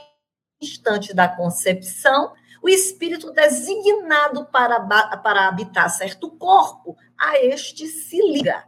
[0.63, 4.81] instante da concepção, o espírito designado para,
[5.19, 8.65] para habitar certo corpo, a este se liga.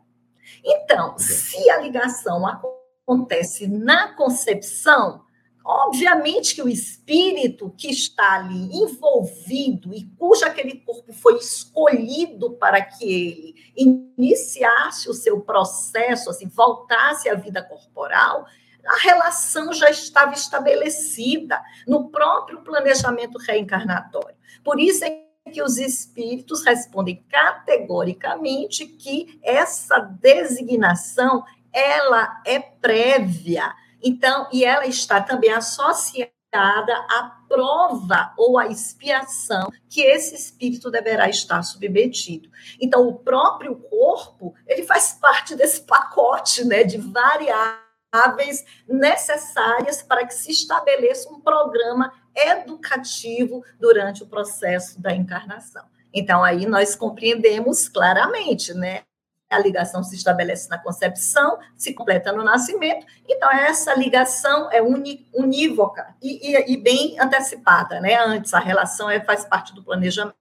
[0.64, 2.77] Então, se a ligação acontece,
[3.08, 5.24] acontece na concepção,
[5.64, 12.82] obviamente que o espírito que está ali envolvido e cujo aquele corpo foi escolhido para
[12.82, 18.46] que ele iniciasse o seu processo, assim, voltasse à vida corporal,
[18.86, 24.36] a relação já estava estabelecida no próprio planejamento reencarnatório.
[24.62, 31.42] Por isso é que os espíritos respondem categoricamente que essa designação
[31.72, 33.74] ela é prévia.
[34.02, 41.28] Então, e ela está também associada à prova ou à expiação que esse espírito deverá
[41.28, 42.48] estar submetido.
[42.80, 50.34] Então, o próprio corpo, ele faz parte desse pacote, né, de variáveis necessárias para que
[50.34, 55.84] se estabeleça um programa educativo durante o processo da encarnação.
[56.12, 59.02] Então, aí nós compreendemos claramente, né?
[59.50, 65.26] A ligação se estabelece na concepção, se completa no nascimento, então essa ligação é uni,
[65.34, 68.16] unívoca e, e, e, bem antecipada, né?
[68.16, 70.36] Antes, a relação é, faz parte do planejamento.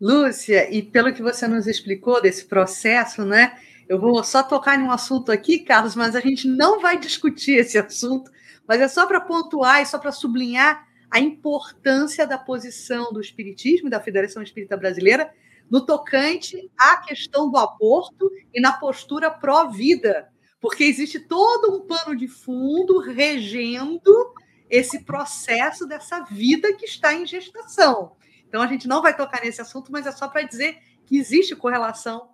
[0.00, 3.56] Lúcia, e pelo que você nos explicou desse processo, né?
[3.88, 7.58] Eu vou só tocar em um assunto aqui, Carlos, mas a gente não vai discutir
[7.58, 8.30] esse assunto,
[8.66, 13.90] mas é só para pontuar e só para sublinhar a importância da posição do Espiritismo
[13.90, 15.30] da Federação Espírita Brasileira
[15.70, 22.16] no tocante à questão do aborto e na postura pró-vida, porque existe todo um pano
[22.16, 24.34] de fundo regendo
[24.70, 28.16] esse processo dessa vida que está em gestação.
[28.46, 31.56] Então, a gente não vai tocar nesse assunto, mas é só para dizer que existe
[31.56, 32.30] correlação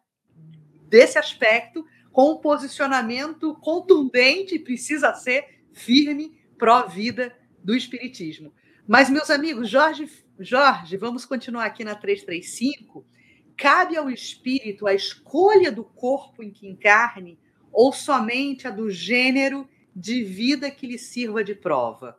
[0.88, 8.52] desse aspecto com um posicionamento contundente precisa ser firme pró-vida do Espiritismo.
[8.86, 10.10] Mas, meus amigos, Jorge,
[10.40, 13.06] Jorge, vamos continuar aqui na 335.
[13.58, 17.36] Cabe ao espírito a escolha do corpo em que encarne
[17.72, 22.16] ou somente a do gênero de vida que lhe sirva de prova?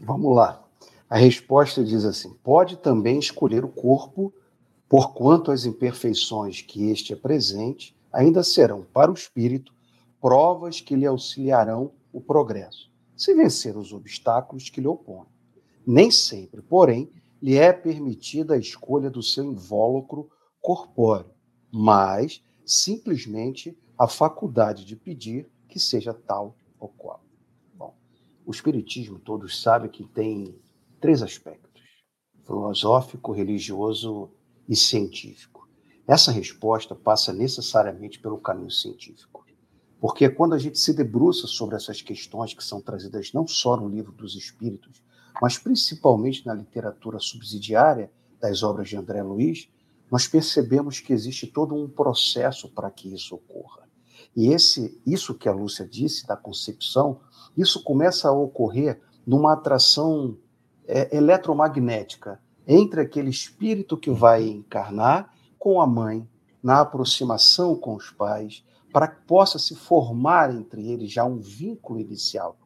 [0.00, 0.64] Vamos lá.
[1.08, 4.32] A resposta diz assim: pode também escolher o corpo,
[4.88, 9.74] porquanto as imperfeições que este apresente ainda serão para o espírito
[10.20, 15.26] provas que lhe auxiliarão o progresso, se vencer os obstáculos que lhe opõem.
[15.84, 21.30] Nem sempre, porém, lhe é permitida a escolha do seu invólucro corpóreo,
[21.72, 27.24] mas simplesmente a faculdade de pedir que seja tal ou qual.
[28.46, 30.58] O Espiritismo, todos sabem que tem
[31.00, 31.82] três aspectos:
[32.44, 34.30] filosófico, religioso
[34.68, 35.68] e científico.
[36.06, 39.46] Essa resposta passa necessariamente pelo caminho científico.
[40.00, 43.88] Porque quando a gente se debruça sobre essas questões que são trazidas não só no
[43.88, 45.02] livro dos Espíritos,
[45.40, 49.68] mas principalmente na literatura subsidiária das obras de André Luiz,
[50.10, 53.88] nós percebemos que existe todo um processo para que isso ocorra.
[54.34, 57.20] E esse, isso que a Lúcia disse da concepção,
[57.56, 60.36] isso começa a ocorrer numa atração
[60.86, 66.28] é, eletromagnética entre aquele espírito que vai encarnar com a mãe,
[66.62, 72.00] na aproximação com os pais, para que possa se formar entre eles já um vínculo
[72.00, 72.56] inicial.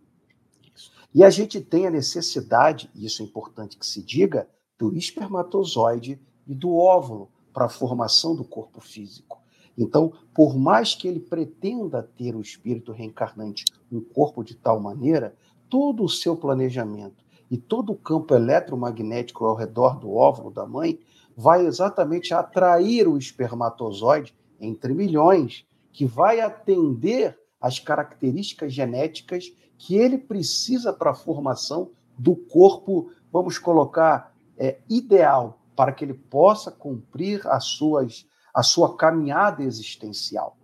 [1.14, 6.20] E a gente tem a necessidade, e isso é importante que se diga, do espermatozoide
[6.44, 9.40] e do óvulo para a formação do corpo físico.
[9.78, 15.36] Então, por mais que ele pretenda ter o espírito reencarnante um corpo de tal maneira,
[15.68, 20.98] todo o seu planejamento e todo o campo eletromagnético ao redor do óvulo da mãe
[21.36, 30.18] vai exatamente atrair o espermatozoide entre milhões, que vai atender às características genéticas que ele
[30.18, 37.40] precisa para a formação do corpo, vamos colocar, é, ideal, para que ele possa cumprir
[37.46, 40.56] as suas a sua caminhada existencial.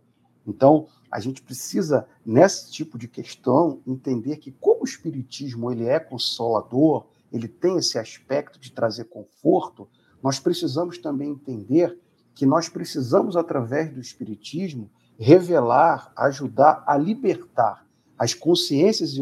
[0.46, 5.98] Então, a gente precisa, nesse tipo de questão, entender que, como o Espiritismo ele é
[5.98, 9.88] consolador, ele tem esse aspecto de trazer conforto,
[10.22, 11.98] nós precisamos também entender
[12.32, 14.88] que nós precisamos, através do Espiritismo,
[15.20, 17.86] revelar, ajudar a libertar
[18.18, 19.14] as consciências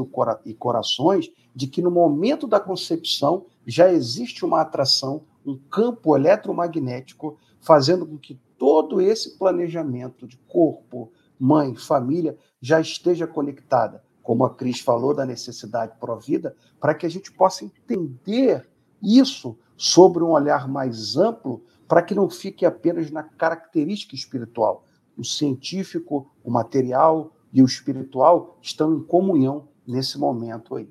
[0.45, 7.37] e corações de que no momento da concepção já existe uma atração, um campo eletromagnético,
[7.61, 14.55] fazendo com que todo esse planejamento de corpo, mãe, família já esteja conectada, como a
[14.55, 18.69] Cris falou da necessidade pró-vida, para que a gente possa entender
[19.03, 24.85] isso sobre um olhar mais amplo, para que não fique apenas na característica espiritual.
[25.19, 30.89] O científico, o material e o espiritual estão em comunhão nesse momento aí.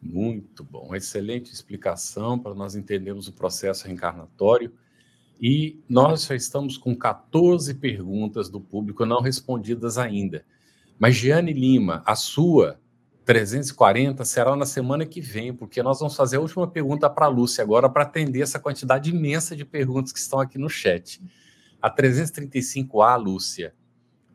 [0.00, 4.72] Muito bom, excelente explicação para nós entendermos o processo reencarnatório
[5.40, 10.44] e nós já estamos com 14 perguntas do público não respondidas ainda.
[10.98, 12.78] Mas, Giane Lima, a sua
[13.24, 17.28] 340 será na semana que vem, porque nós vamos fazer a última pergunta para a
[17.28, 21.20] Lúcia agora para atender essa quantidade imensa de perguntas que estão aqui no chat.
[21.84, 23.74] A 335A, Lúcia.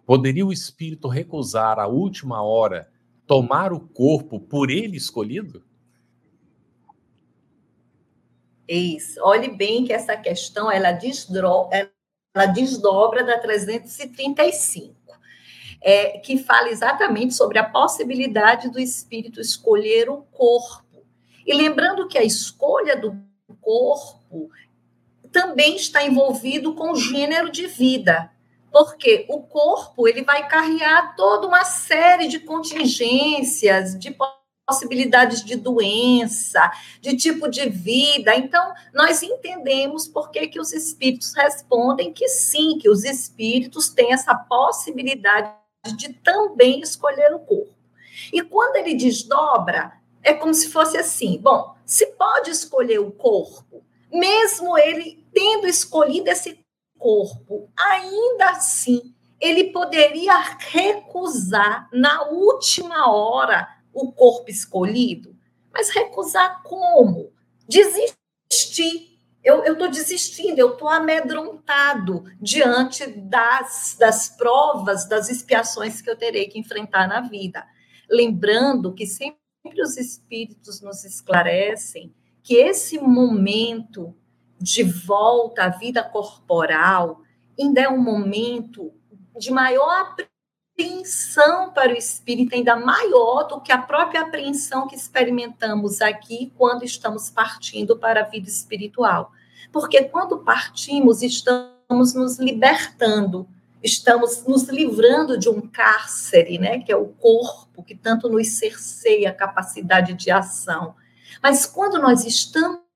[0.06, 2.92] Poderia o espírito recusar a última hora
[3.26, 5.64] tomar o corpo por ele escolhido?
[8.68, 9.20] Isso.
[9.24, 14.96] Olhe bem que essa questão ela, desdro, ela desdobra da 335,
[15.82, 21.04] é, que fala exatamente sobre a possibilidade do espírito escolher o corpo.
[21.48, 23.20] E lembrando que a escolha do
[23.60, 24.52] corpo
[25.32, 28.32] também está envolvido com o gênero de vida,
[28.72, 34.16] porque o corpo ele vai carregar toda uma série de contingências, de
[34.70, 38.36] possibilidades de doença, de tipo de vida.
[38.36, 44.14] Então, nós entendemos por que, que os espíritos respondem que sim, que os espíritos têm
[44.14, 45.52] essa possibilidade
[45.98, 47.74] de também escolher o corpo.
[48.32, 53.84] E quando ele desdobra, é como se fosse assim: bom, se pode escolher o corpo,
[54.12, 56.60] mesmo ele tendo escolhido esse
[56.98, 65.36] corpo, ainda assim ele poderia recusar na última hora o corpo escolhido.
[65.72, 67.32] Mas recusar como?
[67.68, 69.18] Desistir.
[69.42, 76.48] Eu estou desistindo, eu estou amedrontado diante das, das provas, das expiações que eu terei
[76.48, 77.66] que enfrentar na vida.
[78.10, 79.40] Lembrando que sempre
[79.82, 82.14] os espíritos nos esclarecem
[82.44, 84.14] que esse momento
[84.60, 87.22] de volta à vida corporal
[87.60, 88.92] ainda é um momento
[89.38, 90.16] de maior
[90.80, 96.84] apreensão para o espírito, ainda maior do que a própria apreensão que experimentamos aqui quando
[96.84, 99.32] estamos partindo para a vida espiritual.
[99.72, 103.48] Porque quando partimos, estamos nos libertando,
[103.84, 109.30] estamos nos livrando de um cárcere, né, que é o corpo, que tanto nos cerceia
[109.30, 110.96] a capacidade de ação.
[111.42, 112.89] Mas quando nós estamos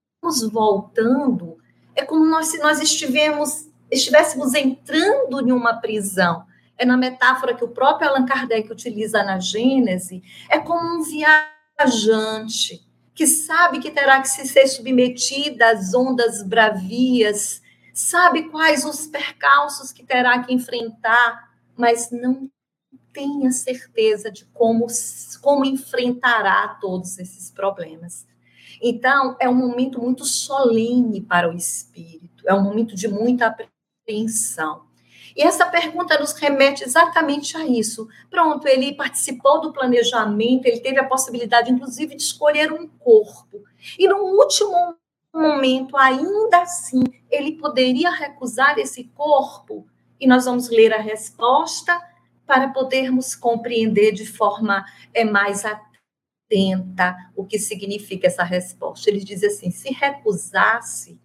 [0.51, 1.57] voltando,
[1.95, 6.45] é como nós, se nós estivemos estivéssemos entrando em uma prisão.
[6.77, 12.83] É na metáfora que o próprio Allan Kardec utiliza na Gênese, é como um viajante
[13.13, 17.61] que sabe que terá que se ser submetido às ondas bravias,
[17.93, 22.49] sabe quais os percalços que terá que enfrentar, mas não
[23.13, 24.87] tem a certeza de como,
[25.41, 28.25] como enfrentará todos esses problemas.
[28.85, 34.83] Então, é um momento muito solene para o espírito, é um momento de muita apreensão.
[35.35, 38.09] E essa pergunta nos remete exatamente a isso.
[38.29, 43.63] Pronto, ele participou do planejamento, ele teve a possibilidade, inclusive, de escolher um corpo.
[43.97, 44.95] E no último
[45.33, 49.87] momento, ainda assim, ele poderia recusar esse corpo?
[50.19, 51.99] E nós vamos ler a resposta
[52.45, 55.63] para podermos compreender de forma é, mais
[56.53, 59.09] atenta o que significa essa resposta.
[59.09, 61.19] Ele diz assim: se recusasse,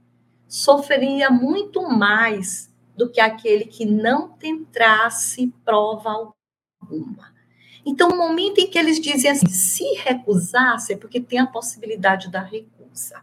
[0.47, 6.33] sofreria muito mais do que aquele que não tentasse prova
[6.81, 7.39] alguma.
[7.87, 12.31] Então, o momento em que eles dizem assim, se recusasse, é porque tem a possibilidade
[12.31, 13.22] da recusa.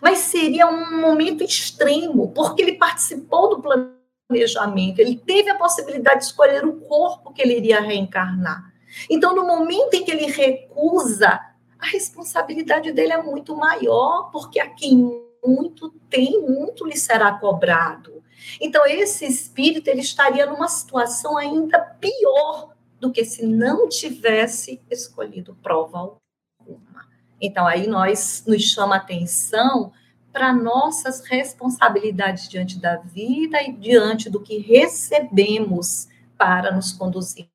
[0.00, 6.26] Mas seria um momento extremo, porque ele participou do planejamento, ele teve a possibilidade de
[6.26, 8.71] escolher o corpo que ele iria reencarnar.
[9.08, 11.40] Então, no momento em que ele recusa,
[11.78, 18.22] a responsabilidade dele é muito maior, porque a quem muito tem, muito lhe será cobrado.
[18.60, 25.56] Então, esse espírito ele estaria numa situação ainda pior do que se não tivesse escolhido
[25.60, 27.08] prova alguma.
[27.40, 29.92] Então, aí nós nos chama atenção
[30.32, 37.51] para nossas responsabilidades diante da vida e diante do que recebemos para nos conduzirmos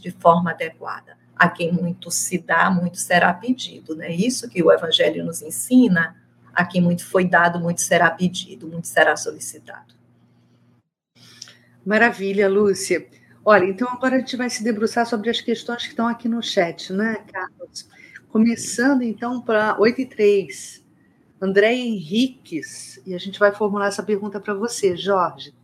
[0.00, 1.16] de forma adequada.
[1.36, 4.12] A quem muito se dá, muito será pedido, né?
[4.12, 6.16] Isso que o Evangelho nos ensina.
[6.52, 9.94] A quem muito foi dado, muito será pedido, muito será solicitado.
[11.84, 13.06] Maravilha, Lúcia.
[13.44, 16.42] Olha, então agora a gente vai se debruçar sobre as questões que estão aqui no
[16.42, 17.88] chat, né, Carlos?
[18.28, 20.84] Começando então para 8 e 3.
[21.40, 25.54] André Henriques, e a gente vai formular essa pergunta para você, Jorge.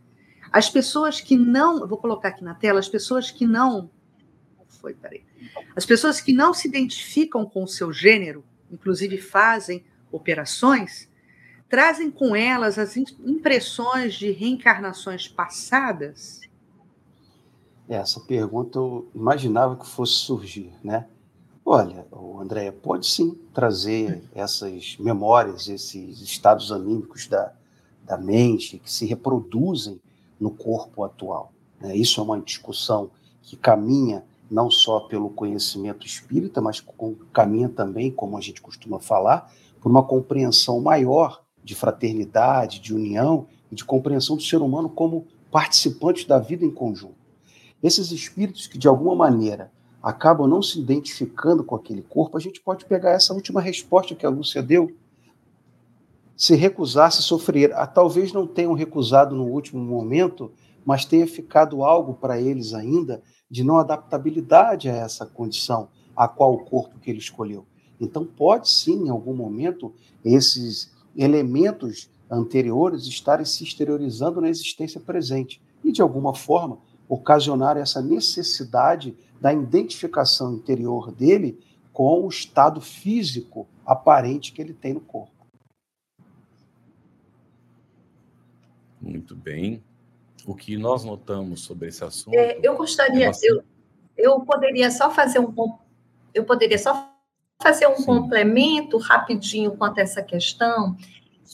[0.51, 3.89] As pessoas que não, vou colocar aqui na tela, as pessoas que não.
[4.87, 5.21] Foi, peraí.
[5.75, 11.09] As pessoas que não se identificam com o seu gênero, inclusive fazem operações,
[11.67, 16.39] trazem com elas as impressões de reencarnações passadas?
[17.89, 21.05] Essa pergunta eu imaginava que fosse surgir, né?
[21.65, 27.51] Olha, o André pode sim trazer essas memórias, esses estados anímicos da,
[28.05, 29.99] da mente que se reproduzem
[30.39, 31.51] no corpo atual.
[31.77, 31.93] Né?
[31.93, 33.11] Isso é uma discussão
[33.41, 36.83] que caminha não só pelo conhecimento espírita, mas
[37.33, 43.47] caminha também, como a gente costuma falar, por uma compreensão maior de fraternidade, de união
[43.71, 47.15] e de compreensão do ser humano como participantes da vida em conjunto.
[47.83, 49.71] Esses espíritos que, de alguma maneira,
[50.01, 54.25] acabam não se identificando com aquele corpo, a gente pode pegar essa última resposta que
[54.25, 54.95] a Lúcia deu.
[56.35, 57.73] Se recusasse, sofrer.
[57.73, 60.51] Ah, talvez não tenham recusado no último momento,
[60.85, 66.53] mas tenha ficado algo para eles ainda de não adaptabilidade a essa condição, a qual
[66.53, 67.65] o corpo que ele escolheu.
[67.99, 69.93] Então, pode sim, em algum momento,
[70.23, 76.77] esses elementos anteriores estarem se exteriorizando na existência presente e, de alguma forma,
[77.07, 81.59] ocasionar essa necessidade da identificação interior dele
[81.93, 85.31] com o estado físico aparente que ele tem no corpo.
[89.01, 89.81] Muito bem.
[90.47, 92.33] O que nós notamos sobre esse assunto?
[92.33, 93.47] É, eu gostaria, é bastante...
[93.47, 93.63] eu,
[94.17, 95.53] eu poderia só fazer um,
[96.33, 97.13] eu poderia só
[97.61, 98.05] fazer um Sim.
[98.05, 100.95] complemento rapidinho quanto a essa questão,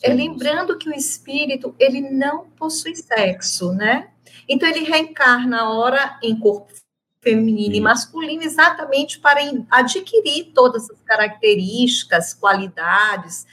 [0.04, 4.12] é lembrando que o espírito ele não possui sexo, né?
[4.48, 6.72] Então ele reencarna ora em corpo
[7.20, 9.40] feminino e masculino, exatamente para
[9.72, 13.48] adquirir todas as características, qualidades.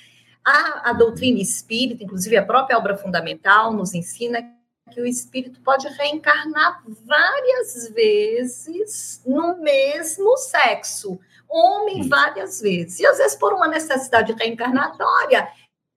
[0.44, 4.59] A, a doutrina espírita, inclusive a própria obra fundamental, nos ensina
[4.90, 11.18] que o espírito pode reencarnar várias vezes no mesmo sexo,
[11.48, 13.00] homem várias vezes.
[13.00, 15.48] E às vezes, por uma necessidade reencarnatória,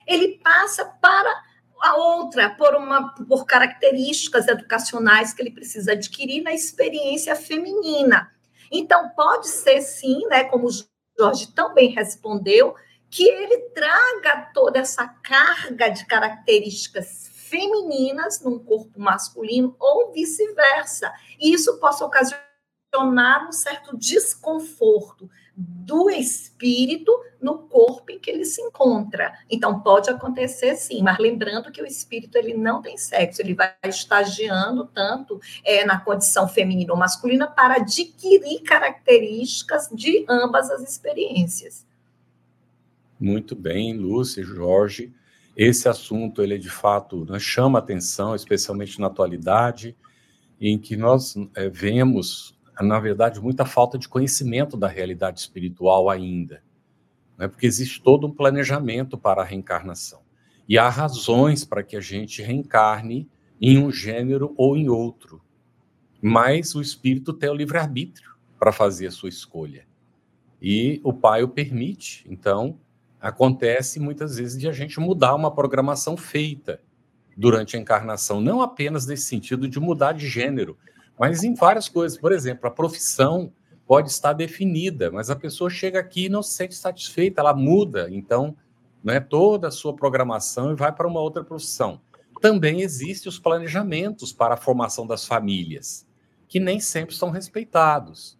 [0.07, 1.43] ele passa para
[1.81, 8.31] a outra por uma por características educacionais que ele precisa adquirir na experiência feminina.
[8.71, 10.71] Então pode ser sim, né, como o
[11.19, 12.73] Jorge também respondeu,
[13.09, 17.22] que ele traga toda essa carga de características
[17.53, 21.13] femininas num corpo masculino ou vice-versa.
[21.39, 28.59] E isso possa ocasionar um certo desconforto do espírito no corpo em que ele se
[28.59, 29.37] encontra.
[29.47, 33.71] Então pode acontecer sim, mas lembrando que o espírito ele não tem sexo, ele vai
[33.85, 41.85] estagiando tanto é, na condição feminina ou masculina para adquirir características de ambas as experiências.
[43.19, 45.13] Muito bem, Lúcia, Jorge.
[45.55, 49.95] Esse assunto ele de fato né, chama atenção, especialmente na atualidade,
[50.59, 56.63] em que nós é, vemos na verdade, muita falta de conhecimento da realidade espiritual ainda.
[57.37, 57.47] Né?
[57.47, 60.21] Porque existe todo um planejamento para a reencarnação.
[60.67, 63.29] E há razões para que a gente reencarne
[63.61, 65.41] em um gênero ou em outro.
[66.21, 69.85] Mas o espírito tem o livre-arbítrio para fazer a sua escolha.
[70.61, 72.25] E o pai o permite.
[72.29, 72.79] Então,
[73.23, 76.81] acontece muitas vezes de a gente mudar uma programação feita
[77.37, 80.77] durante a encarnação, não apenas nesse sentido de mudar de gênero,
[81.17, 82.17] mas em várias coisas.
[82.17, 83.53] Por exemplo, a profissão
[83.87, 88.09] pode estar definida, mas a pessoa chega aqui e não se sente satisfeita, ela muda,
[88.11, 88.57] então,
[89.01, 92.01] né, toda a sua programação e vai para uma outra profissão.
[92.41, 96.05] Também existem os planejamentos para a formação das famílias,
[96.45, 98.37] que nem sempre são respeitados.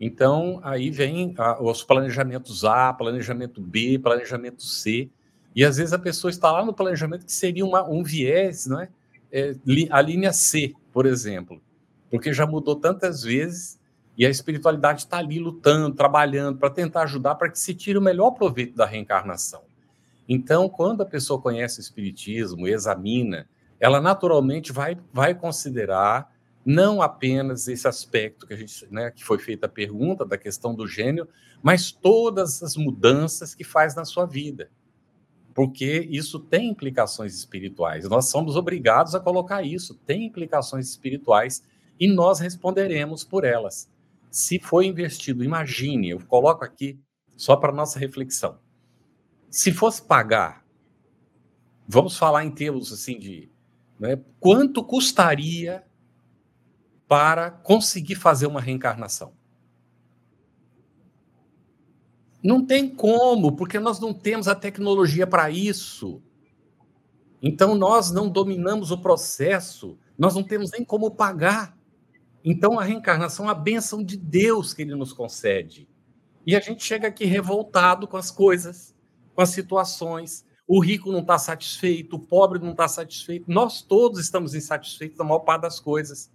[0.00, 5.08] Então, aí vem a, os planejamentos A, planejamento B, planejamento C,
[5.54, 8.80] e às vezes a pessoa está lá no planejamento que seria uma, um viés, não
[8.80, 8.88] é?
[9.32, 9.54] é
[9.90, 11.60] a linha C, por exemplo
[12.14, 13.76] porque já mudou tantas vezes
[14.16, 18.00] e a espiritualidade está ali lutando, trabalhando para tentar ajudar para que se tire o
[18.00, 19.62] melhor proveito da reencarnação.
[20.28, 23.48] Então, quando a pessoa conhece o espiritismo, examina,
[23.80, 26.32] ela naturalmente vai, vai considerar
[26.64, 30.74] não apenas esse aspecto que a gente, né, que foi feita a pergunta da questão
[30.74, 31.28] do gênio,
[31.62, 34.70] mas todas as mudanças que faz na sua vida.
[35.54, 38.08] Porque isso tem implicações espirituais.
[38.08, 41.62] Nós somos obrigados a colocar isso, tem implicações espirituais
[42.00, 43.88] e nós responderemos por elas.
[44.30, 46.98] Se foi investido, imagine, eu coloco aqui
[47.36, 48.58] só para nossa reflexão.
[49.48, 50.64] Se fosse pagar,
[51.86, 53.48] vamos falar em termos assim de
[53.98, 55.84] né, quanto custaria
[57.14, 59.34] para conseguir fazer uma reencarnação?
[62.42, 66.20] Não tem como, porque nós não temos a tecnologia para isso.
[67.40, 71.78] Então, nós não dominamos o processo, nós não temos nem como pagar.
[72.44, 75.88] Então, a reencarnação é a bênção de Deus que ele nos concede.
[76.44, 78.92] E a gente chega aqui revoltado com as coisas,
[79.36, 80.44] com as situações.
[80.66, 83.44] O rico não está satisfeito, o pobre não está satisfeito.
[83.48, 86.33] Nós todos estamos insatisfeitos da maior parte das coisas.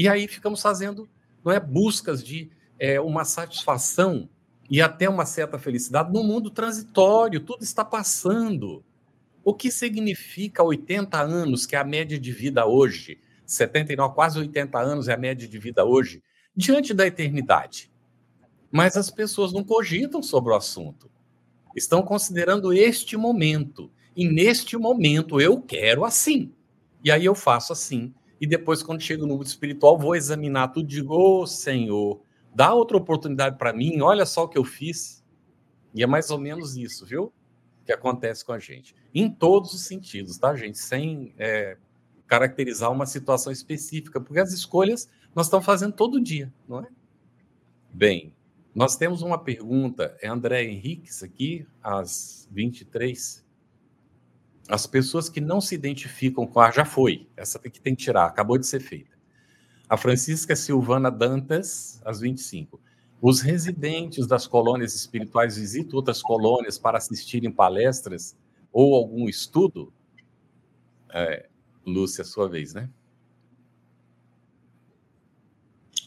[0.00, 1.06] E aí ficamos fazendo
[1.44, 4.30] não é, buscas de é, uma satisfação
[4.70, 7.38] e até uma certa felicidade no mundo transitório.
[7.38, 8.82] Tudo está passando.
[9.44, 13.20] O que significa 80 anos, que é a média de vida hoje?
[13.44, 16.22] 79, quase 80 anos é a média de vida hoje,
[16.56, 17.92] diante da eternidade.
[18.72, 21.10] Mas as pessoas não cogitam sobre o assunto.
[21.76, 23.90] Estão considerando este momento.
[24.16, 26.54] E neste momento eu quero assim.
[27.04, 28.14] E aí eu faço assim.
[28.40, 32.22] E depois, quando chego no mundo espiritual, vou examinar tudo e digo: Ô oh, Senhor,
[32.54, 35.22] dá outra oportunidade para mim, olha só o que eu fiz.
[35.94, 37.32] E é mais ou menos isso, viu?
[37.84, 38.94] Que acontece com a gente.
[39.14, 40.78] Em todos os sentidos, tá, gente?
[40.78, 41.76] Sem é,
[42.26, 46.86] caracterizar uma situação específica, porque as escolhas nós estamos fazendo todo dia, não é?
[47.92, 48.32] Bem,
[48.74, 53.44] nós temos uma pergunta, é André Henriques aqui, às 23.
[54.70, 56.70] As pessoas que não se identificam com a.
[56.70, 59.18] Já foi, essa tem que tem que tirar, acabou de ser feita.
[59.88, 62.80] A Francisca Silvana Dantas, às 25.
[63.20, 68.36] Os residentes das colônias espirituais visitam outras colônias para assistirem palestras
[68.72, 69.92] ou algum estudo?
[71.12, 71.48] É,
[71.84, 72.88] Lúcia, sua vez, né?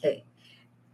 [0.02, 0.24] É.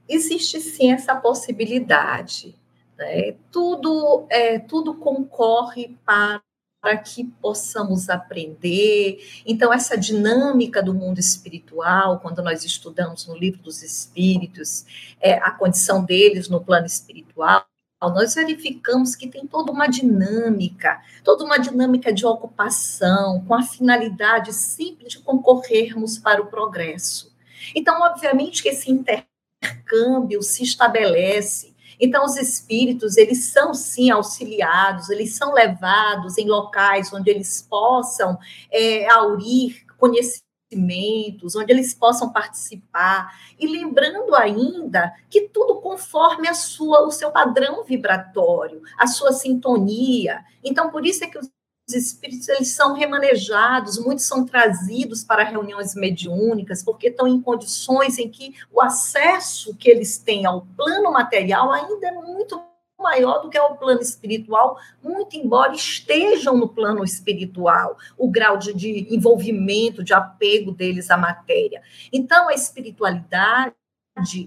[0.07, 2.59] Existe sim essa possibilidade.
[2.97, 3.33] Né?
[3.51, 6.41] Tudo, é, tudo concorre para
[6.81, 9.19] para que possamos aprender.
[9.45, 14.85] Então, essa dinâmica do mundo espiritual, quando nós estudamos no livro dos Espíritos,
[15.19, 17.65] é, a condição deles no plano espiritual,
[18.01, 24.53] nós verificamos que tem toda uma dinâmica, toda uma dinâmica de ocupação, com a finalidade
[24.53, 27.35] simples de concorrermos para o progresso.
[27.75, 35.35] Então, obviamente que esse intercâmbio se estabelece então, os espíritos, eles são sim auxiliados, eles
[35.35, 38.37] são levados em locais onde eles possam
[38.71, 43.37] é, aurir conhecimentos, onde eles possam participar.
[43.59, 50.45] E lembrando ainda que tudo conforme a sua, o seu padrão vibratório, a sua sintonia.
[50.63, 51.49] Então, por isso é que os
[51.89, 58.19] os espíritos eles são remanejados, muitos são trazidos para reuniões mediúnicas, porque estão em condições
[58.19, 62.61] em que o acesso que eles têm ao plano material ainda é muito
[62.99, 68.73] maior do que ao plano espiritual, muito embora estejam no plano espiritual, o grau de,
[68.73, 71.81] de envolvimento, de apego deles à matéria.
[72.11, 73.73] Então, a espiritualidade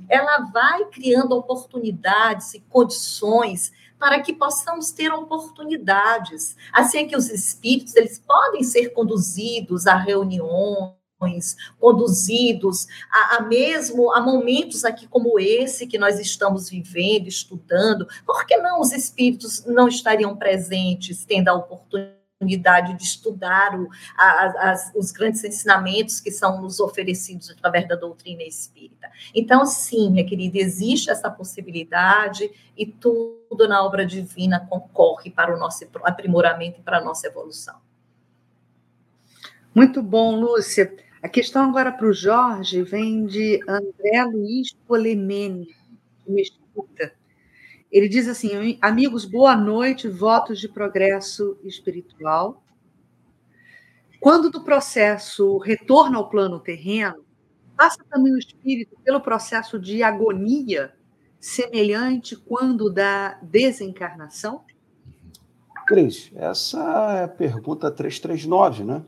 [0.09, 3.72] ela vai criando oportunidades e condições
[4.03, 6.57] para que possamos ter oportunidades.
[6.72, 14.12] Assim é que os espíritos, eles podem ser conduzidos a reuniões, conduzidos a, a, mesmo
[14.12, 18.09] a momentos aqui como esse que nós estamos vivendo, estudando.
[18.26, 22.22] Por que não os espíritos não estariam presentes, tendo a oportunidade?
[22.43, 28.43] Oportunidade de estudar o, a, os grandes ensinamentos que são nos oferecidos através da doutrina
[28.43, 29.11] espírita.
[29.34, 35.59] Então, sim, minha querida, existe essa possibilidade e tudo na obra divina concorre para o
[35.59, 37.76] nosso aprimoramento e para a nossa evolução.
[39.74, 40.95] Muito bom, Lúcia.
[41.22, 45.68] A questão agora para o Jorge vem de André Luiz Polemene,
[46.24, 47.12] que me escuta.
[47.93, 52.64] Ele diz assim: amigos, boa noite, votos de progresso espiritual.
[54.18, 57.22] Quando do processo retorna ao plano terreno,
[57.76, 60.95] passa também o espírito pelo processo de agonia
[61.38, 64.64] semelhante quando da desencarnação?
[65.86, 66.78] Cris, essa
[67.18, 69.03] é a pergunta 339, né?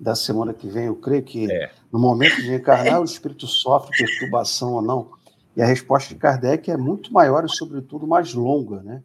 [0.00, 1.70] Da semana que vem, eu creio que é.
[1.92, 5.12] no momento de encarnar, o espírito sofre perturbação ou não.
[5.56, 9.02] E a resposta de Kardec é muito maior e, sobretudo, mais longa, né?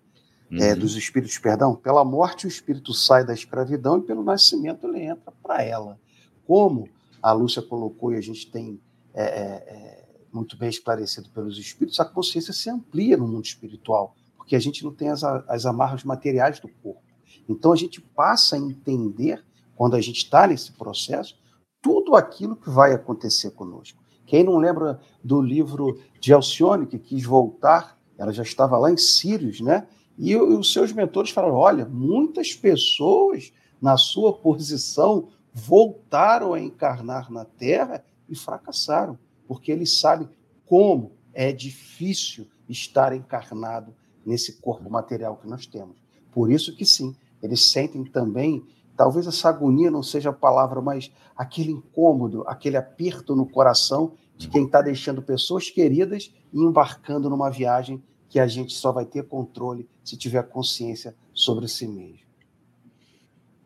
[0.51, 0.61] É, uhum.
[0.61, 1.75] É, dos espíritos, perdão.
[1.75, 5.99] Pela morte, o espírito sai da escravidão e pelo nascimento ele entra para ela.
[6.47, 6.89] Como
[7.21, 8.79] a Lúcia colocou e a gente tem
[9.13, 14.15] é, é, é, muito bem esclarecido pelos espíritos, a consciência se amplia no mundo espiritual,
[14.37, 17.01] porque a gente não tem as, as amarras materiais do corpo.
[17.47, 19.43] Então a gente passa a entender,
[19.75, 21.37] quando a gente está nesse processo,
[21.81, 24.01] tudo aquilo que vai acontecer conosco.
[24.29, 28.95] Quem não lembra do livro de Alcione, que quis voltar, ela já estava lá em
[28.95, 29.87] Sírios, né?
[30.19, 33.51] E, os seus mentores falaram: olha, muitas pessoas
[33.81, 39.17] na sua posição voltaram a encarnar na Terra e fracassaram,
[39.47, 40.29] porque eles sabem
[40.63, 45.97] como é difícil estar encarnado nesse corpo material que nós temos.
[46.31, 48.63] Por isso que sim, eles sentem também,
[48.99, 54.49] talvez essa agonia não seja a palavra, mas aquele incômodo, aquele aperto no coração de
[54.49, 59.23] quem está deixando pessoas queridas e embarcando numa viagem que a gente só vai ter
[59.23, 62.27] controle se tiver consciência sobre si mesmo.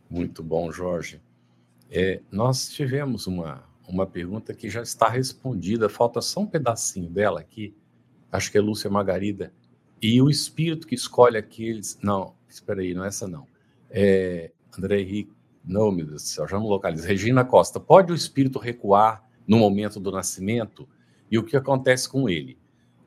[0.07, 1.19] Muito bom, Jorge.
[1.89, 7.39] É, nós tivemos uma, uma pergunta que já está respondida, falta só um pedacinho dela
[7.39, 7.75] aqui,
[8.31, 9.51] acho que é Lúcia Margarida.
[9.99, 11.97] E o espírito que escolhe aqueles.
[12.03, 13.47] Não, espera aí, não é essa não.
[13.89, 15.33] É, André Henrique.
[15.63, 17.07] Não, meu Deus do céu, já não localizo.
[17.07, 20.87] Regina Costa, pode o espírito recuar no momento do nascimento
[21.31, 22.57] e o que acontece com ele.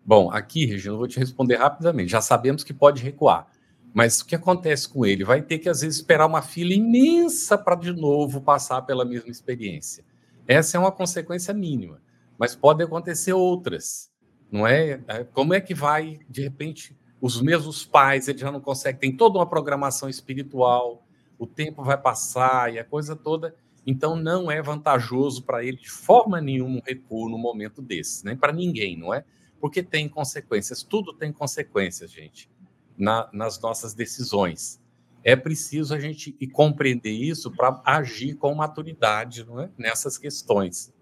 [0.04, 2.10] Bom, aqui, Regina, eu vou te responder rapidamente.
[2.10, 3.48] Já sabemos que pode recuar,
[3.92, 5.24] mas o que acontece com ele?
[5.24, 9.30] Vai ter que, às vezes, esperar uma fila imensa para, de novo, passar pela mesma
[9.30, 10.04] experiência.
[10.46, 12.00] Essa é uma consequência mínima,
[12.38, 14.10] mas pode acontecer outras,
[14.50, 15.00] não é?
[15.08, 19.16] é como é que vai, de repente, os mesmos pais, eles já não conseguem, tem
[19.16, 21.05] toda uma programação espiritual,
[21.38, 23.54] o tempo vai passar e a coisa toda,
[23.86, 28.36] então, não é vantajoso para ele de forma nenhuma um recuo no momento desse, nem
[28.36, 29.24] para ninguém, não é?
[29.60, 32.50] Porque tem consequências, tudo tem consequências, gente,
[32.98, 34.82] na, nas nossas decisões.
[35.22, 39.70] É preciso a gente compreender isso para agir com maturidade não é?
[39.78, 40.92] nessas questões.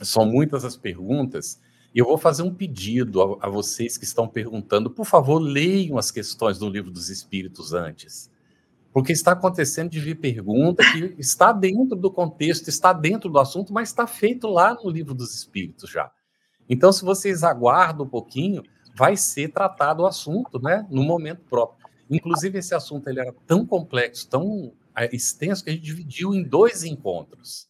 [0.00, 1.60] São muitas as perguntas,
[1.94, 5.98] e eu vou fazer um pedido a, a vocês que estão perguntando: por favor, leiam
[5.98, 8.29] as questões do Livro dos Espíritos antes
[8.92, 13.72] porque está acontecendo de vir pergunta que está dentro do contexto, está dentro do assunto,
[13.72, 16.10] mas está feito lá no livro dos Espíritos já.
[16.68, 18.62] Então, se vocês aguardam um pouquinho,
[18.96, 21.86] vai ser tratado o assunto, né, no momento próprio.
[22.08, 26.42] Inclusive, esse assunto ele era tão complexo, tão é, extenso, que a gente dividiu em
[26.42, 27.68] dois encontros.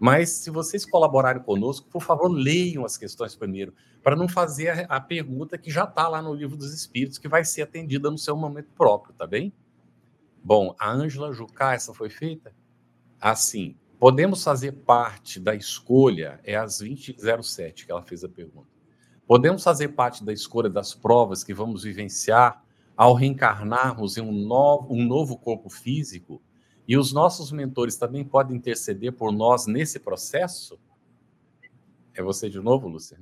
[0.00, 4.96] Mas, se vocês colaborarem conosco, por favor, leiam as questões primeiro, para não fazer a,
[4.96, 8.18] a pergunta que já está lá no Livro dos Espíritos, que vai ser atendida no
[8.18, 9.52] seu momento próprio, tá bem?
[10.46, 12.54] Bom, a Ângela Jucá, essa foi feita?
[13.20, 18.68] Assim, podemos fazer parte da escolha, é às 20h07 que ela fez a pergunta.
[19.26, 22.62] Podemos fazer parte da escolha das provas que vamos vivenciar
[22.96, 26.40] ao reencarnarmos em um novo, um novo corpo físico?
[26.86, 30.78] E os nossos mentores também podem interceder por nós nesse processo?
[32.14, 33.18] É você de novo, Lúcia?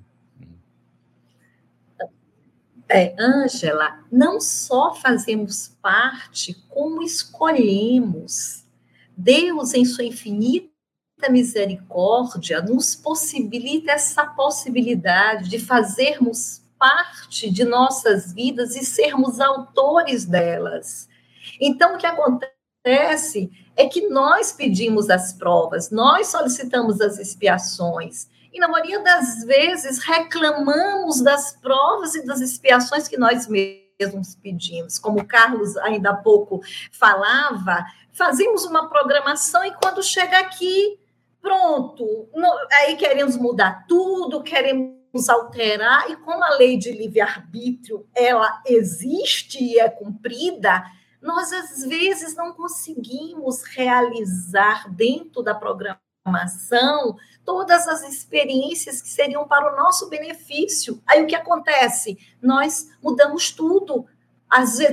[2.89, 8.65] É, Ângela, não só fazemos parte, como escolhemos.
[9.17, 10.71] Deus, em sua infinita
[11.31, 21.09] misericórdia, nos possibilita essa possibilidade de fazermos parte de nossas vidas e sermos autores delas.
[21.61, 28.61] Então, o que acontece é que nós pedimos as provas, nós solicitamos as expiações, e
[28.61, 34.97] na maioria das vezes reclamamos das provas e das expiações que nós mesmos pedimos.
[34.97, 36.61] Como o Carlos ainda há pouco
[36.93, 41.01] falava, fazemos uma programação e quando chega aqui,
[41.43, 42.29] pronto,
[42.73, 49.81] aí queremos mudar tudo, queremos alterar, e como a lei de livre-arbítrio ela existe e
[49.81, 50.85] é cumprida,
[51.21, 59.73] nós às vezes não conseguimos realizar dentro da programação todas as experiências que seriam para
[59.73, 61.01] o nosso benefício.
[61.07, 62.19] Aí o que acontece?
[62.41, 64.07] Nós mudamos tudo.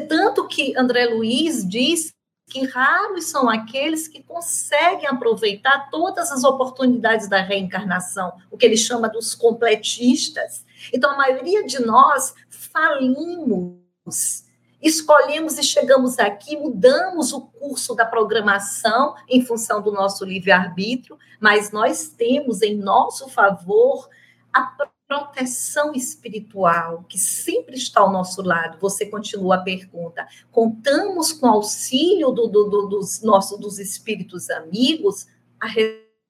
[0.09, 2.11] Tanto que André Luiz diz
[2.49, 8.75] que raros são aqueles que conseguem aproveitar todas as oportunidades da reencarnação, o que ele
[8.75, 10.65] chama dos completistas.
[10.91, 14.43] Então, a maioria de nós falimos,
[14.81, 21.71] escolhemos e chegamos aqui, mudamos o curso da programação em função do nosso livre-arbítrio, mas
[21.71, 24.09] nós temos em nosso favor
[24.51, 24.75] a
[25.07, 28.79] proteção espiritual, que sempre está ao nosso lado.
[28.79, 30.25] Você continua a pergunta.
[30.51, 35.27] Contamos com o auxílio do, do, do, dos nossos dos espíritos amigos?
[35.59, 35.67] A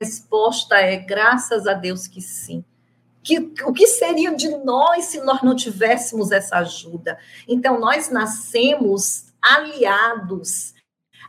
[0.02, 2.66] resposta é graças a Deus que sim.
[3.24, 7.20] Que, o que seria de nós se nós não tivéssemos essa ajuda?
[7.48, 10.74] Então, nós nascemos aliados,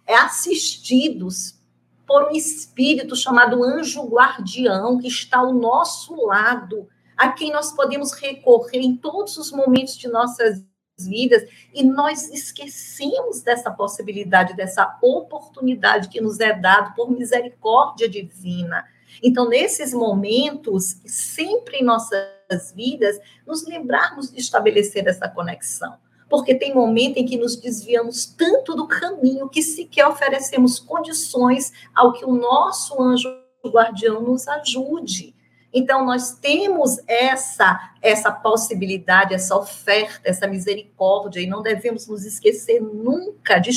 [0.07, 1.61] é, assistidos
[2.07, 8.13] por um espírito chamado anjo guardião que está ao nosso lado a quem nós podemos
[8.13, 10.65] recorrer em todos os momentos de nossas
[10.99, 18.85] vidas e nós esquecemos dessa possibilidade, dessa oportunidade que nos é dado por misericórdia divina.
[19.23, 25.95] Então, nesses momentos, sempre em nossas vidas, nos lembrarmos de estabelecer essa conexão.
[26.29, 32.13] Porque tem momento em que nos desviamos tanto do caminho que sequer oferecemos condições ao
[32.13, 33.29] que o nosso anjo
[33.67, 35.35] guardião nos ajude.
[35.73, 42.81] Então, nós temos essa, essa possibilidade, essa oferta, essa misericórdia, e não devemos nos esquecer
[42.81, 43.73] nunca de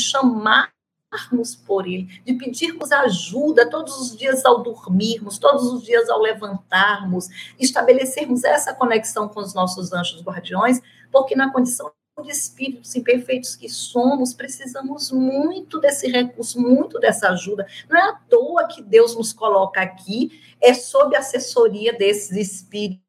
[1.16, 6.22] chamarmos por Ele, de pedirmos ajuda todos os dias ao dormirmos, todos os dias ao
[6.22, 7.28] levantarmos,
[7.59, 11.91] estabelecermos essa conexão com os nossos anjos guardiões, porque na condição
[12.24, 17.68] de espíritos imperfeitos que somos, precisamos muito desse recurso, muito dessa ajuda.
[17.89, 23.05] Não é à toa que Deus nos coloca aqui, é sob a assessoria desses espíritos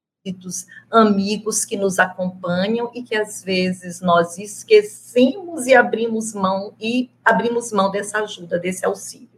[0.91, 7.73] amigos que nos acompanham e que às vezes nós esquecemos e abrimos mão e abrimos
[7.73, 9.29] mão dessa ajuda, desse auxílio.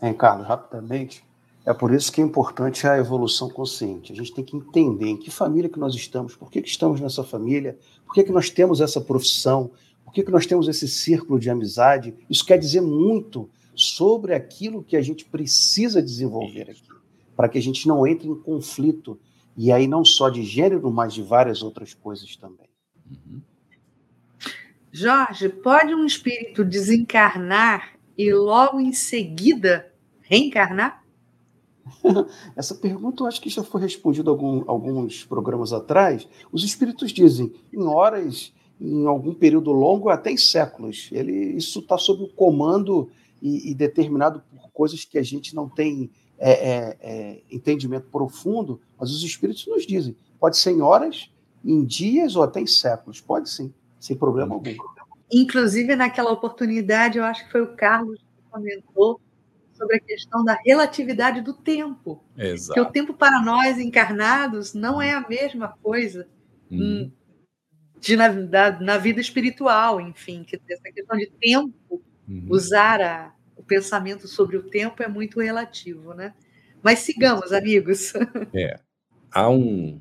[0.00, 1.24] Hein, Carlos, rapidamente,
[1.64, 4.12] é por isso que é importante a evolução consciente.
[4.12, 7.00] A gente tem que entender em que família que nós estamos, por que, que estamos
[7.00, 7.76] nessa família,
[8.06, 9.70] por que, que nós temos essa profissão,
[10.04, 12.14] por que, que nós temos esse círculo de amizade.
[12.30, 16.88] Isso quer dizer muito sobre aquilo que a gente precisa desenvolver aqui,
[17.36, 19.18] para que a gente não entre em conflito,
[19.56, 22.68] e aí não só de gênero, mas de várias outras coisas também.
[23.10, 23.40] Uhum.
[24.92, 29.92] Jorge, pode um espírito desencarnar e logo em seguida
[30.22, 31.04] reencarnar?
[32.56, 36.28] Essa pergunta eu acho que já foi respondida algum, alguns programas atrás.
[36.50, 41.08] Os espíritos dizem, em horas, em algum período longo, até em séculos.
[41.12, 43.08] Ele, isso está sob o comando
[43.40, 48.80] e, e, determinado por coisas que a gente não tem é, é, é, entendimento profundo,
[48.98, 50.16] mas os espíritos nos dizem.
[50.38, 51.30] Pode ser em horas,
[51.64, 53.20] em dias ou até em séculos.
[53.20, 54.74] Pode sim, sem problema algum.
[55.32, 59.20] Inclusive, naquela oportunidade, eu acho que foi o Carlos que comentou
[59.72, 62.22] sobre a questão da relatividade do tempo.
[62.36, 62.74] Exato.
[62.74, 66.28] Que o tempo para nós encarnados não é a mesma coisa.
[66.68, 67.12] Hum.
[68.00, 72.46] de, na, da, na vida espiritual, enfim, que essa questão de tempo, uhum.
[72.50, 73.32] usar a,
[73.66, 76.34] pensamento sobre o tempo é muito relativo, né?
[76.82, 78.12] Mas sigamos, amigos.
[78.54, 78.78] É.
[79.32, 80.00] Há um,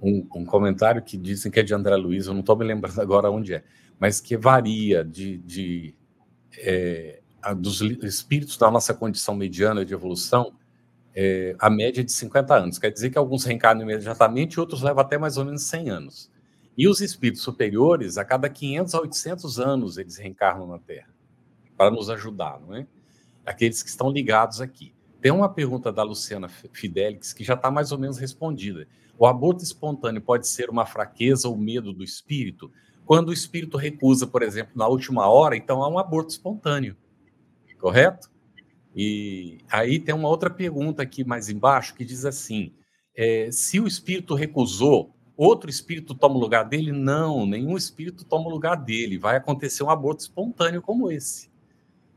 [0.00, 3.00] um, um, comentário que dizem que é de André Luiz, eu não estou me lembrando
[3.00, 3.64] agora onde é,
[3.98, 5.94] mas que varia de, de
[6.58, 7.20] é,
[7.56, 10.52] dos espíritos da nossa condição mediana de evolução,
[11.14, 12.78] é, a média é de 50 anos.
[12.78, 16.30] Quer dizer que alguns reencarnam imediatamente, outros levam até mais ou menos 100 anos.
[16.76, 21.08] E os espíritos superiores, a cada 500 a 800 anos, eles reencarnam na Terra,
[21.76, 22.86] para nos ajudar, não é?
[23.44, 24.94] Aqueles que estão ligados aqui.
[25.20, 28.86] Tem uma pergunta da Luciana Fidelix que já está mais ou menos respondida.
[29.18, 32.70] O aborto espontâneo pode ser uma fraqueza ou medo do espírito?
[33.04, 36.96] Quando o espírito recusa, por exemplo, na última hora, então há um aborto espontâneo,
[37.78, 38.30] correto?
[38.94, 42.72] E aí tem uma outra pergunta aqui mais embaixo que diz assim:
[43.16, 46.92] é, se o espírito recusou, outro espírito toma o lugar dele?
[46.92, 49.18] Não, nenhum espírito toma o lugar dele.
[49.18, 51.50] Vai acontecer um aborto espontâneo como esse,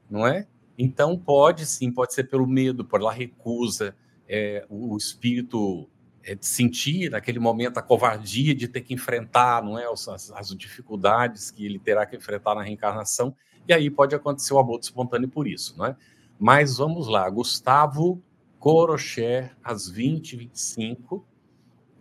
[0.10, 0.48] não é?
[0.78, 3.96] Então pode sim, pode ser pelo medo, pela recusa,
[4.28, 5.90] é, o espírito
[6.24, 11.52] é, sentir naquele momento a covardia de ter que enfrentar, não é, as, as dificuldades
[11.52, 13.36] que ele terá que enfrentar na reencarnação.
[13.68, 15.96] E aí pode acontecer o aborto espontâneo por isso, não é?
[16.40, 18.24] Mas vamos lá, Gustavo
[18.58, 21.24] Corocher, às 20h25,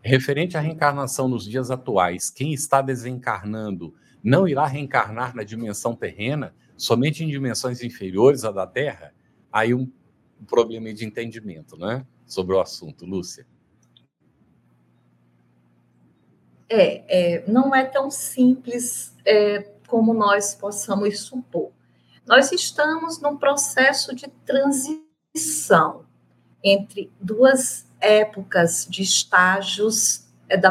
[0.00, 6.54] referente à reencarnação nos dias atuais, quem está desencarnando não irá reencarnar na dimensão terrena,
[6.78, 9.12] somente em dimensões inferiores à da Terra?
[9.52, 9.90] Aí um,
[10.46, 12.06] problema de entendimento, né?
[12.24, 13.46] Sobre o assunto, Lúcia.
[16.70, 21.72] É, é não é tão simples é, como nós possamos supor.
[22.24, 26.04] Nós estamos num processo de transição
[26.62, 30.70] entre duas épocas de estágios é, da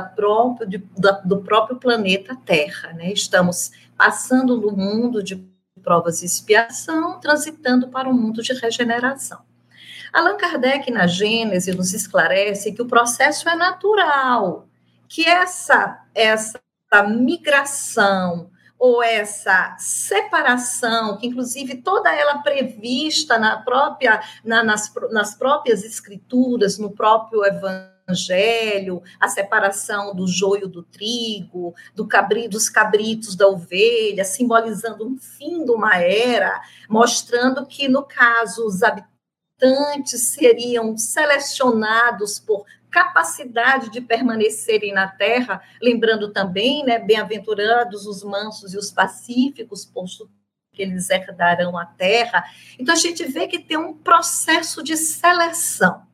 [0.98, 2.94] da, do próprio planeta Terra.
[2.94, 3.12] Né?
[3.12, 5.36] Estamos passando no mundo de
[5.88, 9.40] provas e expiação, transitando para um mundo de regeneração.
[10.12, 14.68] Allan Kardec, na Gênese, nos esclarece que o processo é natural,
[15.08, 16.60] que essa, essa
[17.08, 25.86] migração ou essa separação, que inclusive toda ela prevista na própria, na, nas, nas próprias
[25.86, 27.97] escrituras, no próprio evangelho,
[29.20, 35.66] a separação do joio do trigo, do cabri, dos cabritos da ovelha, simbolizando um fim
[35.66, 44.94] de uma era, mostrando que, no caso, os habitantes seriam selecionados por capacidade de permanecerem
[44.94, 50.30] na terra, lembrando também, né, bem-aventurados os mansos e os pacíficos, posto
[50.72, 52.46] que eles herdarão a terra.
[52.80, 56.07] Então a gente vê que tem um processo de seleção.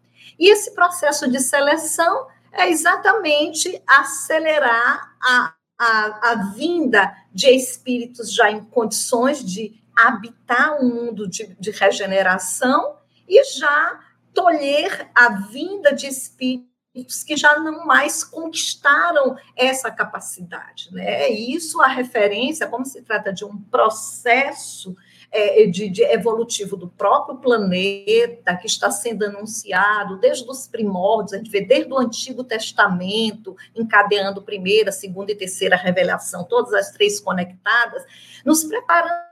[0.43, 8.51] E esse processo de seleção é exatamente acelerar a, a, a vinda de espíritos já
[8.51, 14.01] em condições de habitar um mundo de, de regeneração e já
[14.33, 20.89] tolher a vinda de espíritos que já não mais conquistaram essa capacidade.
[20.91, 21.29] Né?
[21.29, 24.93] Isso a referência, como se trata de um processo
[25.33, 31.37] é, de, de, evolutivo do próprio planeta, que está sendo anunciado desde os primórdios, a
[31.37, 37.19] gente vê desde o Antigo Testamento, encadeando primeira, segunda e terceira revelação, todas as três
[37.19, 38.03] conectadas,
[38.45, 39.23] nos preparando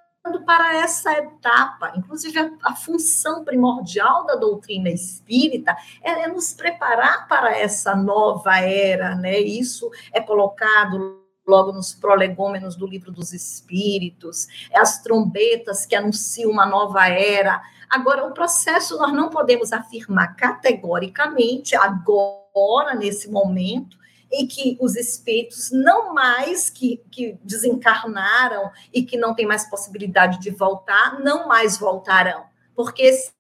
[0.45, 1.93] para essa etapa.
[1.95, 8.57] Inclusive, a, a, função primordial da doutrina espírita é, é, nos preparar para essa nova
[8.59, 9.39] era, né?
[9.39, 11.20] Isso é colocado
[11.51, 17.61] logo nos prolegômenos do livro dos Espíritos, é as trombetas que anunciam uma nova era.
[17.89, 23.97] Agora, o processo nós não podemos afirmar categoricamente, agora, nesse momento,
[24.31, 30.39] em que os espíritos não mais que, que desencarnaram e que não tem mais possibilidade
[30.39, 32.45] de voltar, não mais voltarão.
[32.73, 33.31] Porque esse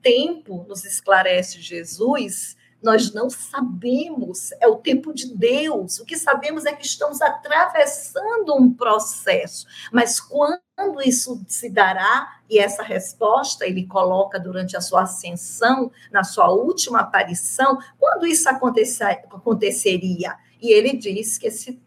[0.00, 5.98] tempo, nos esclarece Jesus, nós não sabemos, é o tempo de Deus.
[5.98, 10.60] O que sabemos é que estamos atravessando um processo, mas quando
[11.02, 17.00] isso se dará, e essa resposta ele coloca durante a sua ascensão, na sua última
[17.00, 20.36] aparição, quando isso aconteceria?
[20.60, 21.80] E ele diz que esse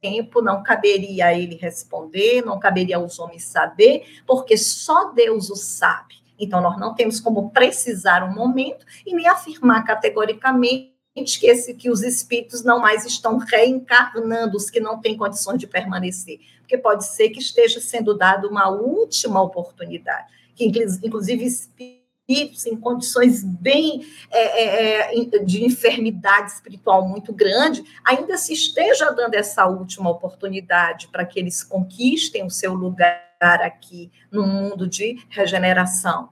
[0.00, 5.54] tempo não caberia a ele responder, não caberia aos homens saber, porque só Deus o
[5.54, 6.19] sabe.
[6.40, 12.02] Então, nós não temos como precisar um momento e nem afirmar categoricamente que, que os
[12.02, 16.38] espíritos não mais estão reencarnando, os que não têm condições de permanecer.
[16.60, 22.76] Porque pode ser que esteja sendo dada uma última oportunidade, que inclusive espíritos espíritos em
[22.76, 29.66] condições bem é, é, é de enfermidade espiritual muito grande, ainda se esteja dando essa
[29.66, 36.30] última oportunidade para que eles conquistem o seu lugar aqui no mundo de regeneração.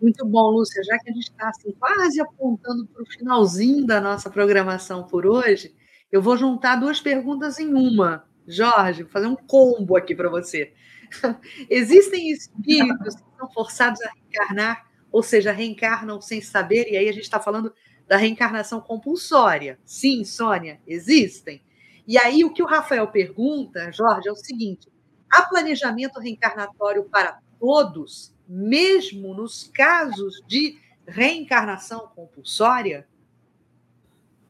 [0.00, 0.82] Muito bom, Lúcia.
[0.84, 5.26] Já que a gente está assim, quase apontando para o finalzinho da nossa programação por
[5.26, 5.74] hoje,
[6.12, 8.24] eu vou juntar duas perguntas em uma.
[8.46, 10.72] Jorge, vou fazer um combo aqui para você.
[11.68, 17.12] Existem espíritos que são forçados a reencarnar, ou seja, reencarnam sem saber, e aí a
[17.12, 17.72] gente está falando
[18.06, 19.78] da reencarnação compulsória.
[19.84, 21.60] Sim, Sônia, existem.
[22.06, 24.88] E aí o que o Rafael pergunta, Jorge, é o seguinte:
[25.30, 33.06] há planejamento reencarnatório para todos, mesmo nos casos de reencarnação compulsória?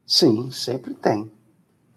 [0.05, 1.31] Sim, sempre tem.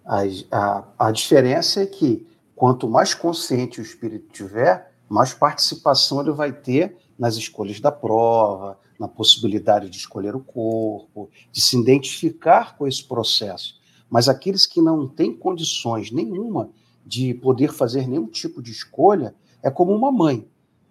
[0.04, 2.26] A, a, a diferença é que
[2.56, 8.78] quanto mais consciente o espírito tiver, mais participação ele vai ter nas escolhas da prova,
[8.98, 13.80] na possibilidade de escolher o corpo, de se identificar com esse processo.
[14.10, 16.70] Mas aqueles que não têm condições nenhuma
[17.10, 20.46] de poder fazer nenhum tipo de escolha, é como uma mãe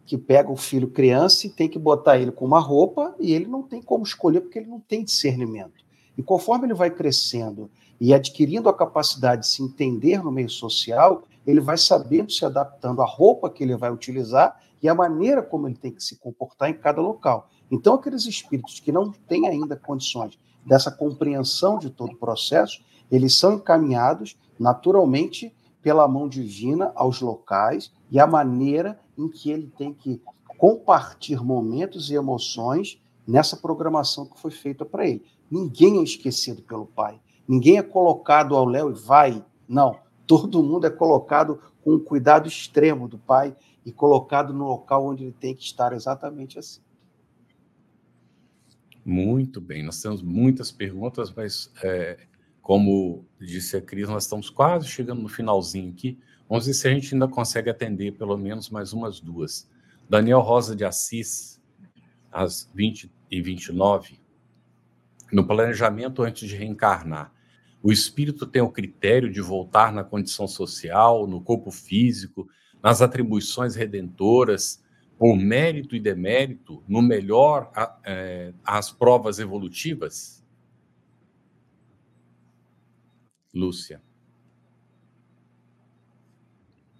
[0.06, 3.46] que pega o filho criança e tem que botar ele com uma roupa e ele
[3.46, 5.82] não tem como escolher porque ele não tem discernimento.
[6.18, 11.24] E conforme ele vai crescendo e adquirindo a capacidade de se entender no meio social,
[11.48, 15.70] ele vai sabendo se adaptando à roupa que ele vai utilizar e à maneira como
[15.70, 17.50] ele tem que se comportar em cada local.
[17.72, 23.38] Então, aqueles espíritos que não têm ainda condições dessa compreensão de todo o processo, eles
[23.38, 29.94] são encaminhados naturalmente pela mão divina aos locais e a maneira em que ele tem
[29.94, 30.22] que
[30.58, 35.24] compartilhar momentos e emoções nessa programação que foi feita para ele.
[35.50, 37.20] Ninguém é esquecido pelo pai.
[37.48, 39.44] Ninguém é colocado ao léu e vai.
[39.68, 39.98] Não.
[40.28, 43.56] Todo mundo é colocado com um cuidado extremo do pai
[43.86, 46.82] e colocado no local onde ele tem que estar exatamente assim.
[49.06, 52.28] Muito bem, nós temos muitas perguntas, mas é,
[52.70, 56.20] como disse a Cris, nós estamos quase chegando no finalzinho aqui.
[56.48, 59.68] Vamos ver se a gente ainda consegue atender pelo menos mais umas duas.
[60.08, 61.60] Daniel Rosa de Assis,
[62.32, 64.22] às 20 e 29,
[65.34, 67.34] no planejamento antes de reencarnar,
[67.82, 72.48] o espírito tem o critério de voltar na condição social, no corpo físico,
[72.84, 74.80] nas atribuições redentoras,
[75.18, 77.72] por mérito e demérito, no melhor,
[78.06, 80.39] é, as provas evolutivas?
[83.60, 84.02] Lúcia.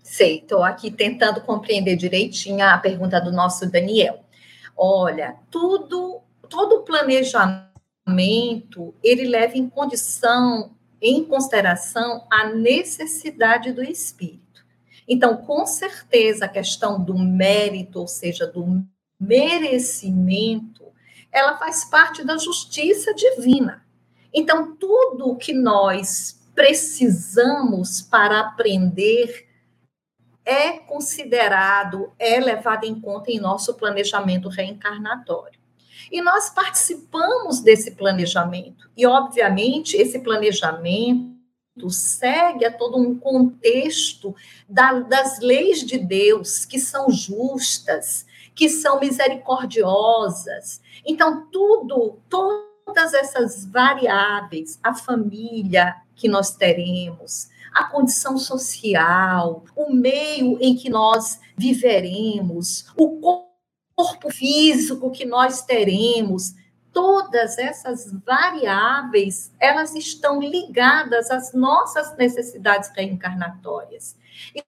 [0.04, 4.26] Sei, estou aqui tentando compreender direitinho a pergunta do nosso Daniel.
[4.76, 7.72] Olha, tudo, todo planejamento,
[9.04, 14.66] ele leva em condição, em consideração, a necessidade do espírito.
[15.08, 18.84] Então, com certeza, a questão do mérito, ou seja, do
[19.20, 20.86] merecimento,
[21.32, 23.86] ela faz parte da justiça divina.
[24.34, 29.48] Então, tudo que nós precisamos para aprender
[30.44, 35.58] é considerado, é levado em conta em nosso planejamento reencarnatório.
[36.12, 38.90] E nós participamos desse planejamento.
[38.98, 44.36] E, obviamente, esse planejamento segue a todo um contexto
[44.68, 50.82] da, das leis de Deus, que são justas, que são misericordiosas.
[51.06, 60.58] Então, tudo, todas essas variáveis, a família, que nós teremos, a condição social, o meio
[60.60, 63.46] em que nós viveremos, o
[63.96, 66.54] corpo físico que nós teremos,
[66.92, 74.18] todas essas variáveis, elas estão ligadas às nossas necessidades reencarnatórias.
[74.54, 74.64] E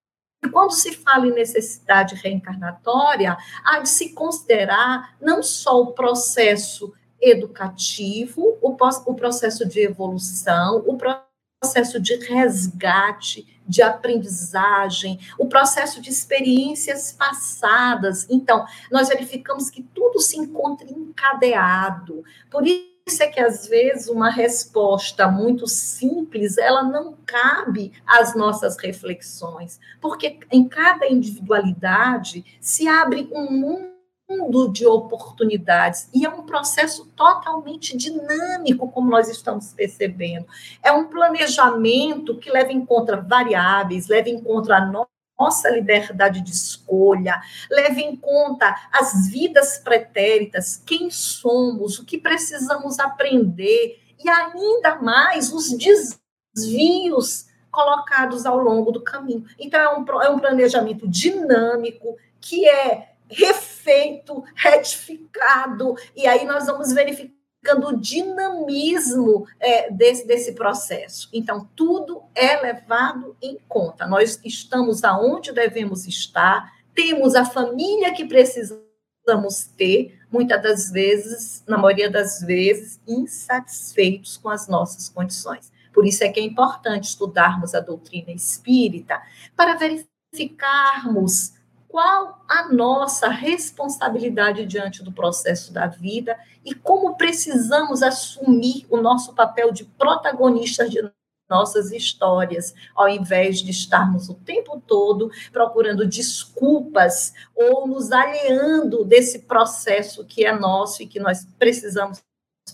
[0.49, 8.57] quando se fala em necessidade reencarnatória, há de se considerar não só o processo educativo,
[8.61, 11.30] o, processo de evolução, o processo
[11.61, 18.25] processo de resgate, de aprendizagem, o processo de experiências passadas.
[18.31, 22.23] Então, nós verificamos que tudo se encontra encadeado.
[22.49, 28.75] Por isso é que às vezes uma resposta muito simples, ela não cabe às nossas
[28.77, 33.90] reflexões, porque em cada individualidade se abre um mundo
[34.31, 40.45] mundo de oportunidades e é um processo totalmente dinâmico, como nós estamos percebendo.
[40.81, 45.05] É um planejamento que leva em conta variáveis, leva em conta a
[45.39, 52.99] nossa liberdade de escolha, leva em conta as vidas pretéritas, quem somos, o que precisamos
[52.99, 59.45] aprender e ainda mais os desvios colocados ao longo do caminho.
[59.57, 66.91] Então, é um, é um planejamento dinâmico que é refeito, retificado, e aí nós vamos
[66.93, 67.41] verificando
[67.87, 71.29] o dinamismo é, desse, desse processo.
[71.31, 74.07] Então, tudo é levado em conta.
[74.07, 81.77] Nós estamos aonde devemos estar, temos a família que precisamos ter, muitas das vezes, na
[81.77, 85.71] maioria das vezes, insatisfeitos com as nossas condições.
[85.93, 89.21] Por isso é que é importante estudarmos a doutrina espírita
[89.55, 91.53] para verificarmos
[91.91, 99.33] qual a nossa responsabilidade diante do processo da vida e como precisamos assumir o nosso
[99.33, 101.01] papel de protagonistas de
[101.49, 109.39] nossas histórias, ao invés de estarmos o tempo todo procurando desculpas ou nos alheando desse
[109.39, 112.23] processo que é nosso e que nós precisamos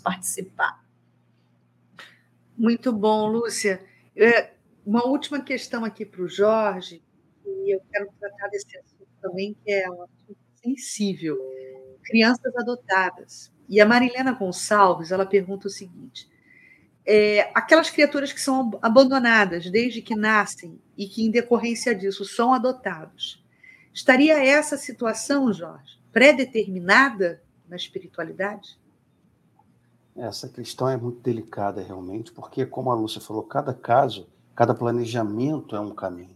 [0.04, 0.80] participar.
[2.56, 3.84] Muito bom, Lúcia.
[4.16, 4.52] É,
[4.86, 7.02] uma última questão aqui para o Jorge,
[7.44, 11.38] e eu quero tratar desse assunto também, que é um assunto sensível.
[12.04, 13.52] Crianças adotadas.
[13.68, 16.30] E a Marilena Gonçalves, ela pergunta o seguinte,
[17.06, 22.54] é, aquelas criaturas que são abandonadas desde que nascem e que, em decorrência disso, são
[22.54, 23.44] adotados.
[23.94, 28.78] Estaria essa situação, Jorge, pré-determinada na espiritualidade?
[30.16, 35.76] Essa questão é muito delicada, realmente, porque, como a Lúcia falou, cada caso, cada planejamento
[35.76, 36.36] é um caminho.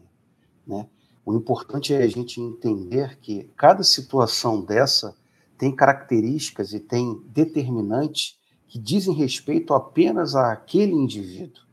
[0.65, 0.87] Né?
[1.25, 5.15] O importante é a gente entender que cada situação dessa
[5.57, 11.63] tem características e tem determinantes que dizem respeito apenas àquele indivíduo,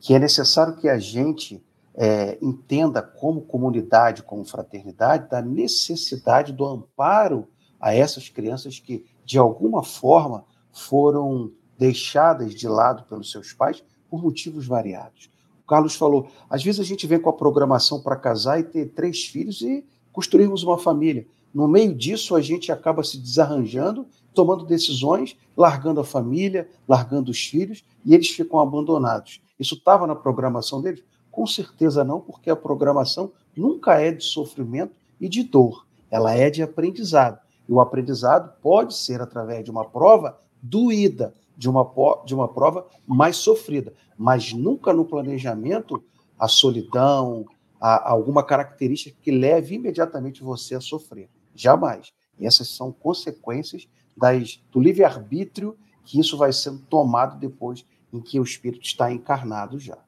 [0.00, 1.64] que é necessário que a gente
[1.94, 7.46] é, entenda como comunidade, como fraternidade, da necessidade do amparo
[7.78, 14.22] a essas crianças que, de alguma forma, foram deixadas de lado pelos seus pais por
[14.22, 15.30] motivos variados.
[15.70, 19.26] Carlos falou: às vezes a gente vem com a programação para casar e ter três
[19.26, 21.24] filhos e construirmos uma família.
[21.54, 24.04] No meio disso, a gente acaba se desarranjando,
[24.34, 29.40] tomando decisões, largando a família, largando os filhos, e eles ficam abandonados.
[29.60, 31.04] Isso estava na programação deles?
[31.30, 36.50] Com certeza não, porque a programação nunca é de sofrimento e de dor, ela é
[36.50, 37.38] de aprendizado.
[37.68, 41.86] E o aprendizado pode ser através de uma prova doída, de uma,
[42.24, 46.02] de uma prova mais sofrida, mas nunca no planejamento
[46.38, 47.44] a solidão,
[47.78, 51.28] a, a alguma característica que leve imediatamente você a sofrer.
[51.54, 52.14] Jamais.
[52.38, 53.86] E essas são consequências
[54.16, 59.78] das, do livre-arbítrio que isso vai sendo tomado depois em que o espírito está encarnado
[59.78, 59.98] já.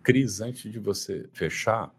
[0.00, 1.92] Cris, antes de você fechar,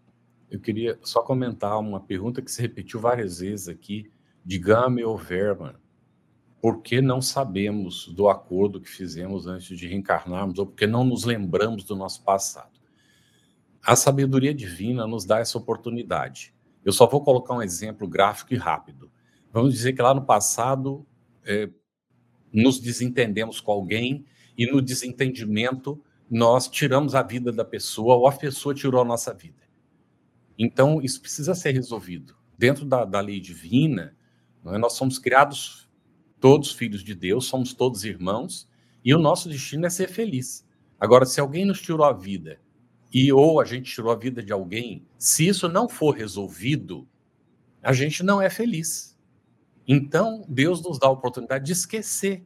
[0.49, 4.09] eu queria só comentar uma pergunta que se repetiu várias vezes aqui,
[4.45, 5.75] de Gamel Verman
[6.61, 11.23] por que não sabemos do acordo que fizemos antes de reencarnarmos, ou porque não nos
[11.23, 12.79] lembramos do nosso passado.
[13.83, 16.53] A sabedoria divina nos dá essa oportunidade.
[16.85, 19.11] Eu só vou colocar um exemplo gráfico e rápido.
[19.51, 21.05] Vamos dizer que lá no passado
[21.43, 21.67] é,
[22.53, 24.23] nos desentendemos com alguém
[24.55, 25.99] e no desentendimento
[26.29, 29.61] nós tiramos a vida da pessoa ou a pessoa tirou a nossa vida.
[30.57, 32.35] Então, isso precisa ser resolvido.
[32.55, 34.15] Dentro da, da lei divina,
[34.65, 34.77] é?
[34.77, 35.89] nós somos criados
[36.41, 38.67] todos filhos de Deus, somos todos irmãos,
[39.05, 40.67] e o nosso destino é ser feliz.
[40.99, 42.59] Agora, se alguém nos tirou a vida,
[43.13, 47.07] e ou a gente tirou a vida de alguém, se isso não for resolvido,
[47.81, 49.17] a gente não é feliz.
[49.87, 52.43] Então, Deus nos dá a oportunidade de esquecer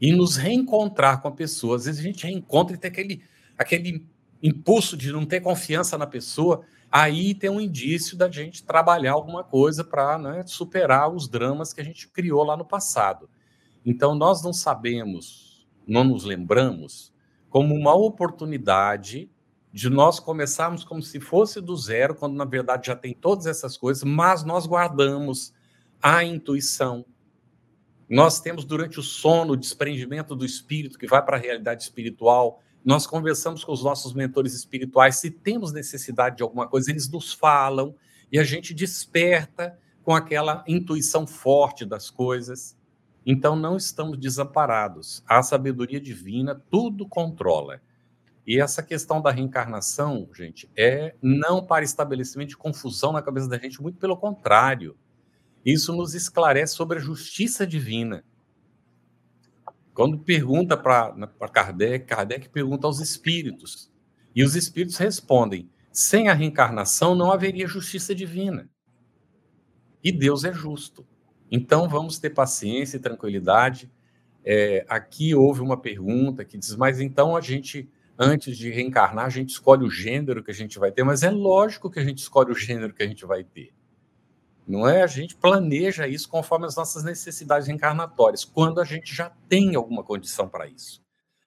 [0.00, 1.76] e nos reencontrar com a pessoa.
[1.76, 3.22] Às vezes a gente reencontra e tem aquele,
[3.56, 4.06] aquele
[4.42, 9.44] impulso de não ter confiança na pessoa, aí tem um indício da gente trabalhar alguma
[9.44, 13.28] coisa para né, superar os dramas que a gente criou lá no passado.
[13.84, 17.12] Então, nós não sabemos, não nos lembramos,
[17.48, 19.30] como uma oportunidade
[19.72, 23.76] de nós começarmos como se fosse do zero, quando na verdade já tem todas essas
[23.76, 25.52] coisas, mas nós guardamos
[26.02, 27.04] a intuição.
[28.08, 32.62] Nós temos durante o sono o desprendimento do espírito que vai para a realidade espiritual
[32.88, 37.34] nós conversamos com os nossos mentores espirituais, se temos necessidade de alguma coisa, eles nos
[37.34, 37.94] falam
[38.32, 42.74] e a gente desperta com aquela intuição forte das coisas.
[43.26, 45.22] Então não estamos desamparados.
[45.28, 47.82] A sabedoria divina tudo controla.
[48.46, 53.58] E essa questão da reencarnação, gente, é não para estabelecimento de confusão na cabeça da
[53.58, 54.96] gente, muito pelo contrário.
[55.62, 58.24] Isso nos esclarece sobre a justiça divina.
[59.98, 63.90] Quando pergunta para Kardec, Kardec pergunta aos espíritos.
[64.32, 68.70] E os espíritos respondem: sem a reencarnação não haveria justiça divina.
[70.04, 71.04] E Deus é justo.
[71.50, 73.90] Então vamos ter paciência e tranquilidade.
[74.44, 79.30] É, aqui houve uma pergunta que diz: mas então a gente, antes de reencarnar, a
[79.30, 82.18] gente escolhe o gênero que a gente vai ter, mas é lógico que a gente
[82.18, 83.74] escolhe o gênero que a gente vai ter.
[84.68, 85.02] Não é?
[85.02, 90.04] A gente planeja isso conforme as nossas necessidades reencarnatórias, quando a gente já tem alguma
[90.04, 91.00] condição para isso,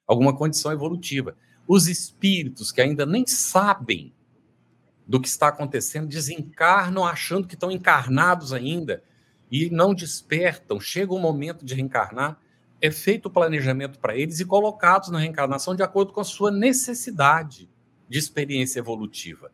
[0.04, 1.36] alguma condição evolutiva.
[1.68, 4.12] Os espíritos que ainda nem sabem
[5.06, 9.04] do que está acontecendo desencarnam achando que estão encarnados ainda
[9.48, 10.80] e não despertam.
[10.80, 12.40] Chega o momento de reencarnar,
[12.80, 16.50] é feito o planejamento para eles e colocados na reencarnação de acordo com a sua
[16.50, 17.70] necessidade
[18.08, 19.52] de experiência evolutiva.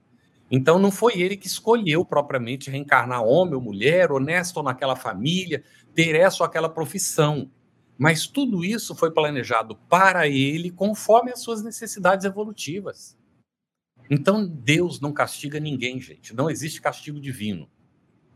[0.50, 5.62] Então não foi ele que escolheu propriamente reencarnar homem ou mulher, honesto ou naquela família,
[5.94, 7.50] ter essa ou aquela profissão.
[7.98, 13.18] Mas tudo isso foi planejado para ele conforme as suas necessidades evolutivas.
[14.10, 16.34] Então Deus não castiga ninguém, gente.
[16.34, 17.68] Não existe castigo divino.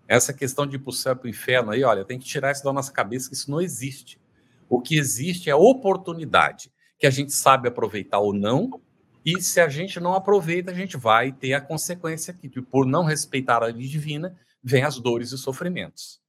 [0.07, 2.53] Essa questão de ir para o céu para o inferno aí, olha, tem que tirar
[2.53, 4.21] isso da nossa cabeça que isso não existe.
[4.69, 8.81] O que existe é oportunidade que a gente sabe aproveitar ou não
[9.25, 13.05] e se a gente não aproveita, a gente vai ter a consequência que, por não
[13.05, 16.21] respeitar a lei divina, vem as dores e sofrimentos.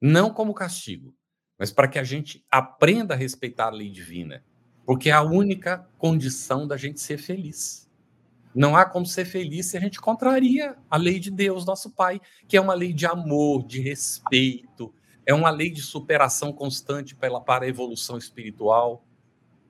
[0.00, 1.14] Não como castigo,
[1.58, 4.44] mas para que a gente aprenda a respeitar a lei divina,
[4.84, 7.88] porque é a única condição da gente ser feliz.
[8.54, 12.20] Não há como ser feliz se a gente contraria a lei de Deus, nosso Pai,
[12.48, 14.92] que é uma lei de amor, de respeito,
[15.26, 19.04] é uma lei de superação constante para a evolução espiritual.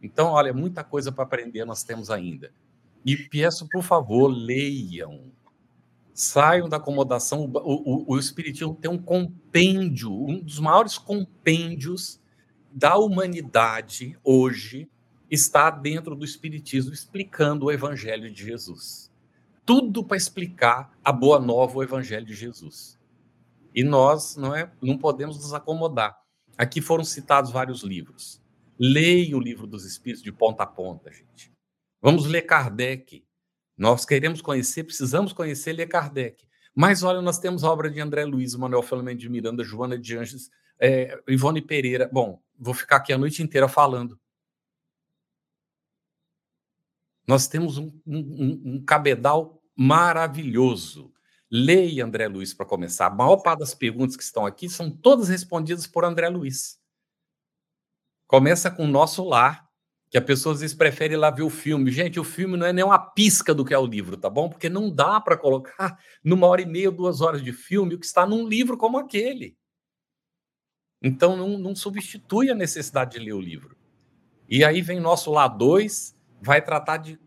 [0.02, 2.52] Então, olha, muita coisa para aprender nós temos ainda.
[3.04, 5.32] E peço, por favor, leiam.
[6.12, 7.44] Saiam da acomodação.
[7.44, 12.20] O, o, o Espiritismo tem um compêndio, um dos maiores compêndios
[12.72, 14.88] da humanidade hoje
[15.30, 19.10] está dentro do Espiritismo, explicando o Evangelho de Jesus.
[19.64, 22.98] Tudo para explicar a boa nova, o Evangelho de Jesus.
[23.74, 26.18] E nós não, é, não podemos nos acomodar.
[26.56, 28.40] Aqui foram citados vários livros.
[28.78, 31.52] Leia o livro dos Espíritos de ponta a ponta, gente.
[32.00, 33.26] Vamos ler Kardec.
[33.76, 36.46] Nós queremos conhecer, precisamos conhecer, ler Kardec.
[36.74, 40.16] Mas olha, nós temos a obra de André Luiz, Manuel Filomeno de Miranda, Joana de
[40.16, 42.09] Anjos, é, Ivone Pereira.
[42.12, 44.18] Bom, vou ficar aqui a noite inteira falando.
[47.26, 51.12] Nós temos um, um, um cabedal maravilhoso.
[51.50, 53.06] Leia André Luiz para começar.
[53.06, 56.78] A maior parte das perguntas que estão aqui são todas respondidas por André Luiz.
[58.28, 59.66] Começa com o nosso lar,
[60.10, 61.90] que a pessoa às vezes prefere ir lá ver o filme.
[61.90, 64.50] Gente, o filme não é nem uma pisca do que é o livro, tá bom?
[64.50, 68.05] Porque não dá para colocar numa hora e meia, duas horas de filme o que
[68.05, 69.56] está num livro como aquele.
[71.02, 73.74] Então não, não substitui a necessidade de ler o livro.
[74.46, 77.18] E aí vem nosso lá dois, vai tratar de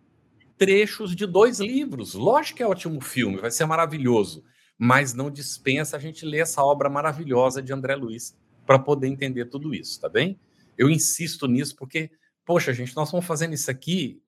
[0.55, 2.13] trechos de dois livros.
[2.13, 4.43] Lógico que é ótimo filme, vai ser maravilhoso,
[4.77, 8.37] mas não dispensa a gente ler essa obra maravilhosa de André Luiz
[8.67, 10.39] para poder entender tudo isso, tá bem?
[10.77, 12.11] Eu insisto nisso porque,
[12.45, 14.21] poxa, gente, nós estamos fazendo isso aqui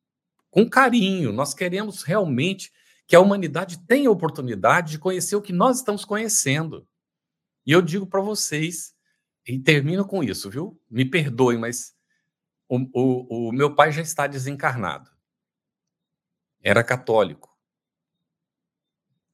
[0.50, 1.32] com carinho.
[1.32, 2.72] Nós queremos realmente
[3.08, 6.88] que a humanidade tenha a oportunidade de conhecer o que nós estamos conhecendo.
[7.66, 8.94] E eu digo para vocês,
[9.48, 10.80] e termino com isso, viu?
[10.90, 11.96] Me perdoem, mas
[12.68, 15.10] o, o, o meu pai já está desencarnado.
[16.62, 17.54] Era católico.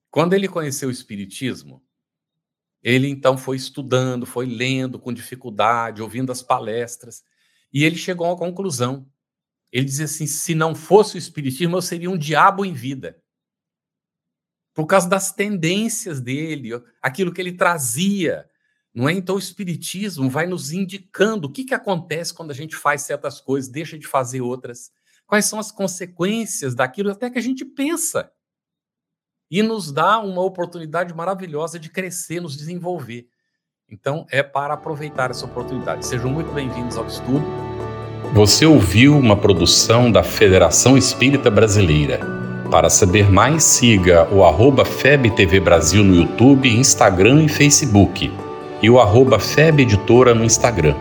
[0.09, 1.85] Quando ele conheceu o Espiritismo,
[2.83, 7.23] ele então foi estudando, foi lendo com dificuldade, ouvindo as palestras,
[7.73, 9.07] e ele chegou a uma conclusão.
[9.71, 13.21] Ele dizia assim: se não fosse o Espiritismo, eu seria um diabo em vida.
[14.73, 16.69] Por causa das tendências dele,
[17.01, 18.49] aquilo que ele trazia.
[18.93, 19.13] Não é?
[19.13, 23.39] Então, o Espiritismo vai nos indicando o que, que acontece quando a gente faz certas
[23.39, 24.91] coisas, deixa de fazer outras.
[25.27, 28.31] Quais são as consequências daquilo até que a gente pensa
[29.49, 33.25] e nos dá uma oportunidade maravilhosa de crescer, nos desenvolver.
[33.91, 36.05] Então, é para aproveitar essa oportunidade.
[36.05, 37.43] Sejam muito bem-vindos ao estudo.
[38.33, 42.19] Você ouviu uma produção da Federação Espírita Brasileira.
[42.69, 48.31] Para saber mais, siga o arroba FebTV Brasil no YouTube, Instagram e Facebook
[48.81, 50.95] e o arroba FEB Editora no Instagram.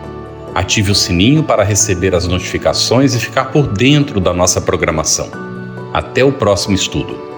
[0.55, 5.29] Ative o sininho para receber as notificações e ficar por dentro da nossa programação.
[5.93, 7.28] Até o próximo estudo.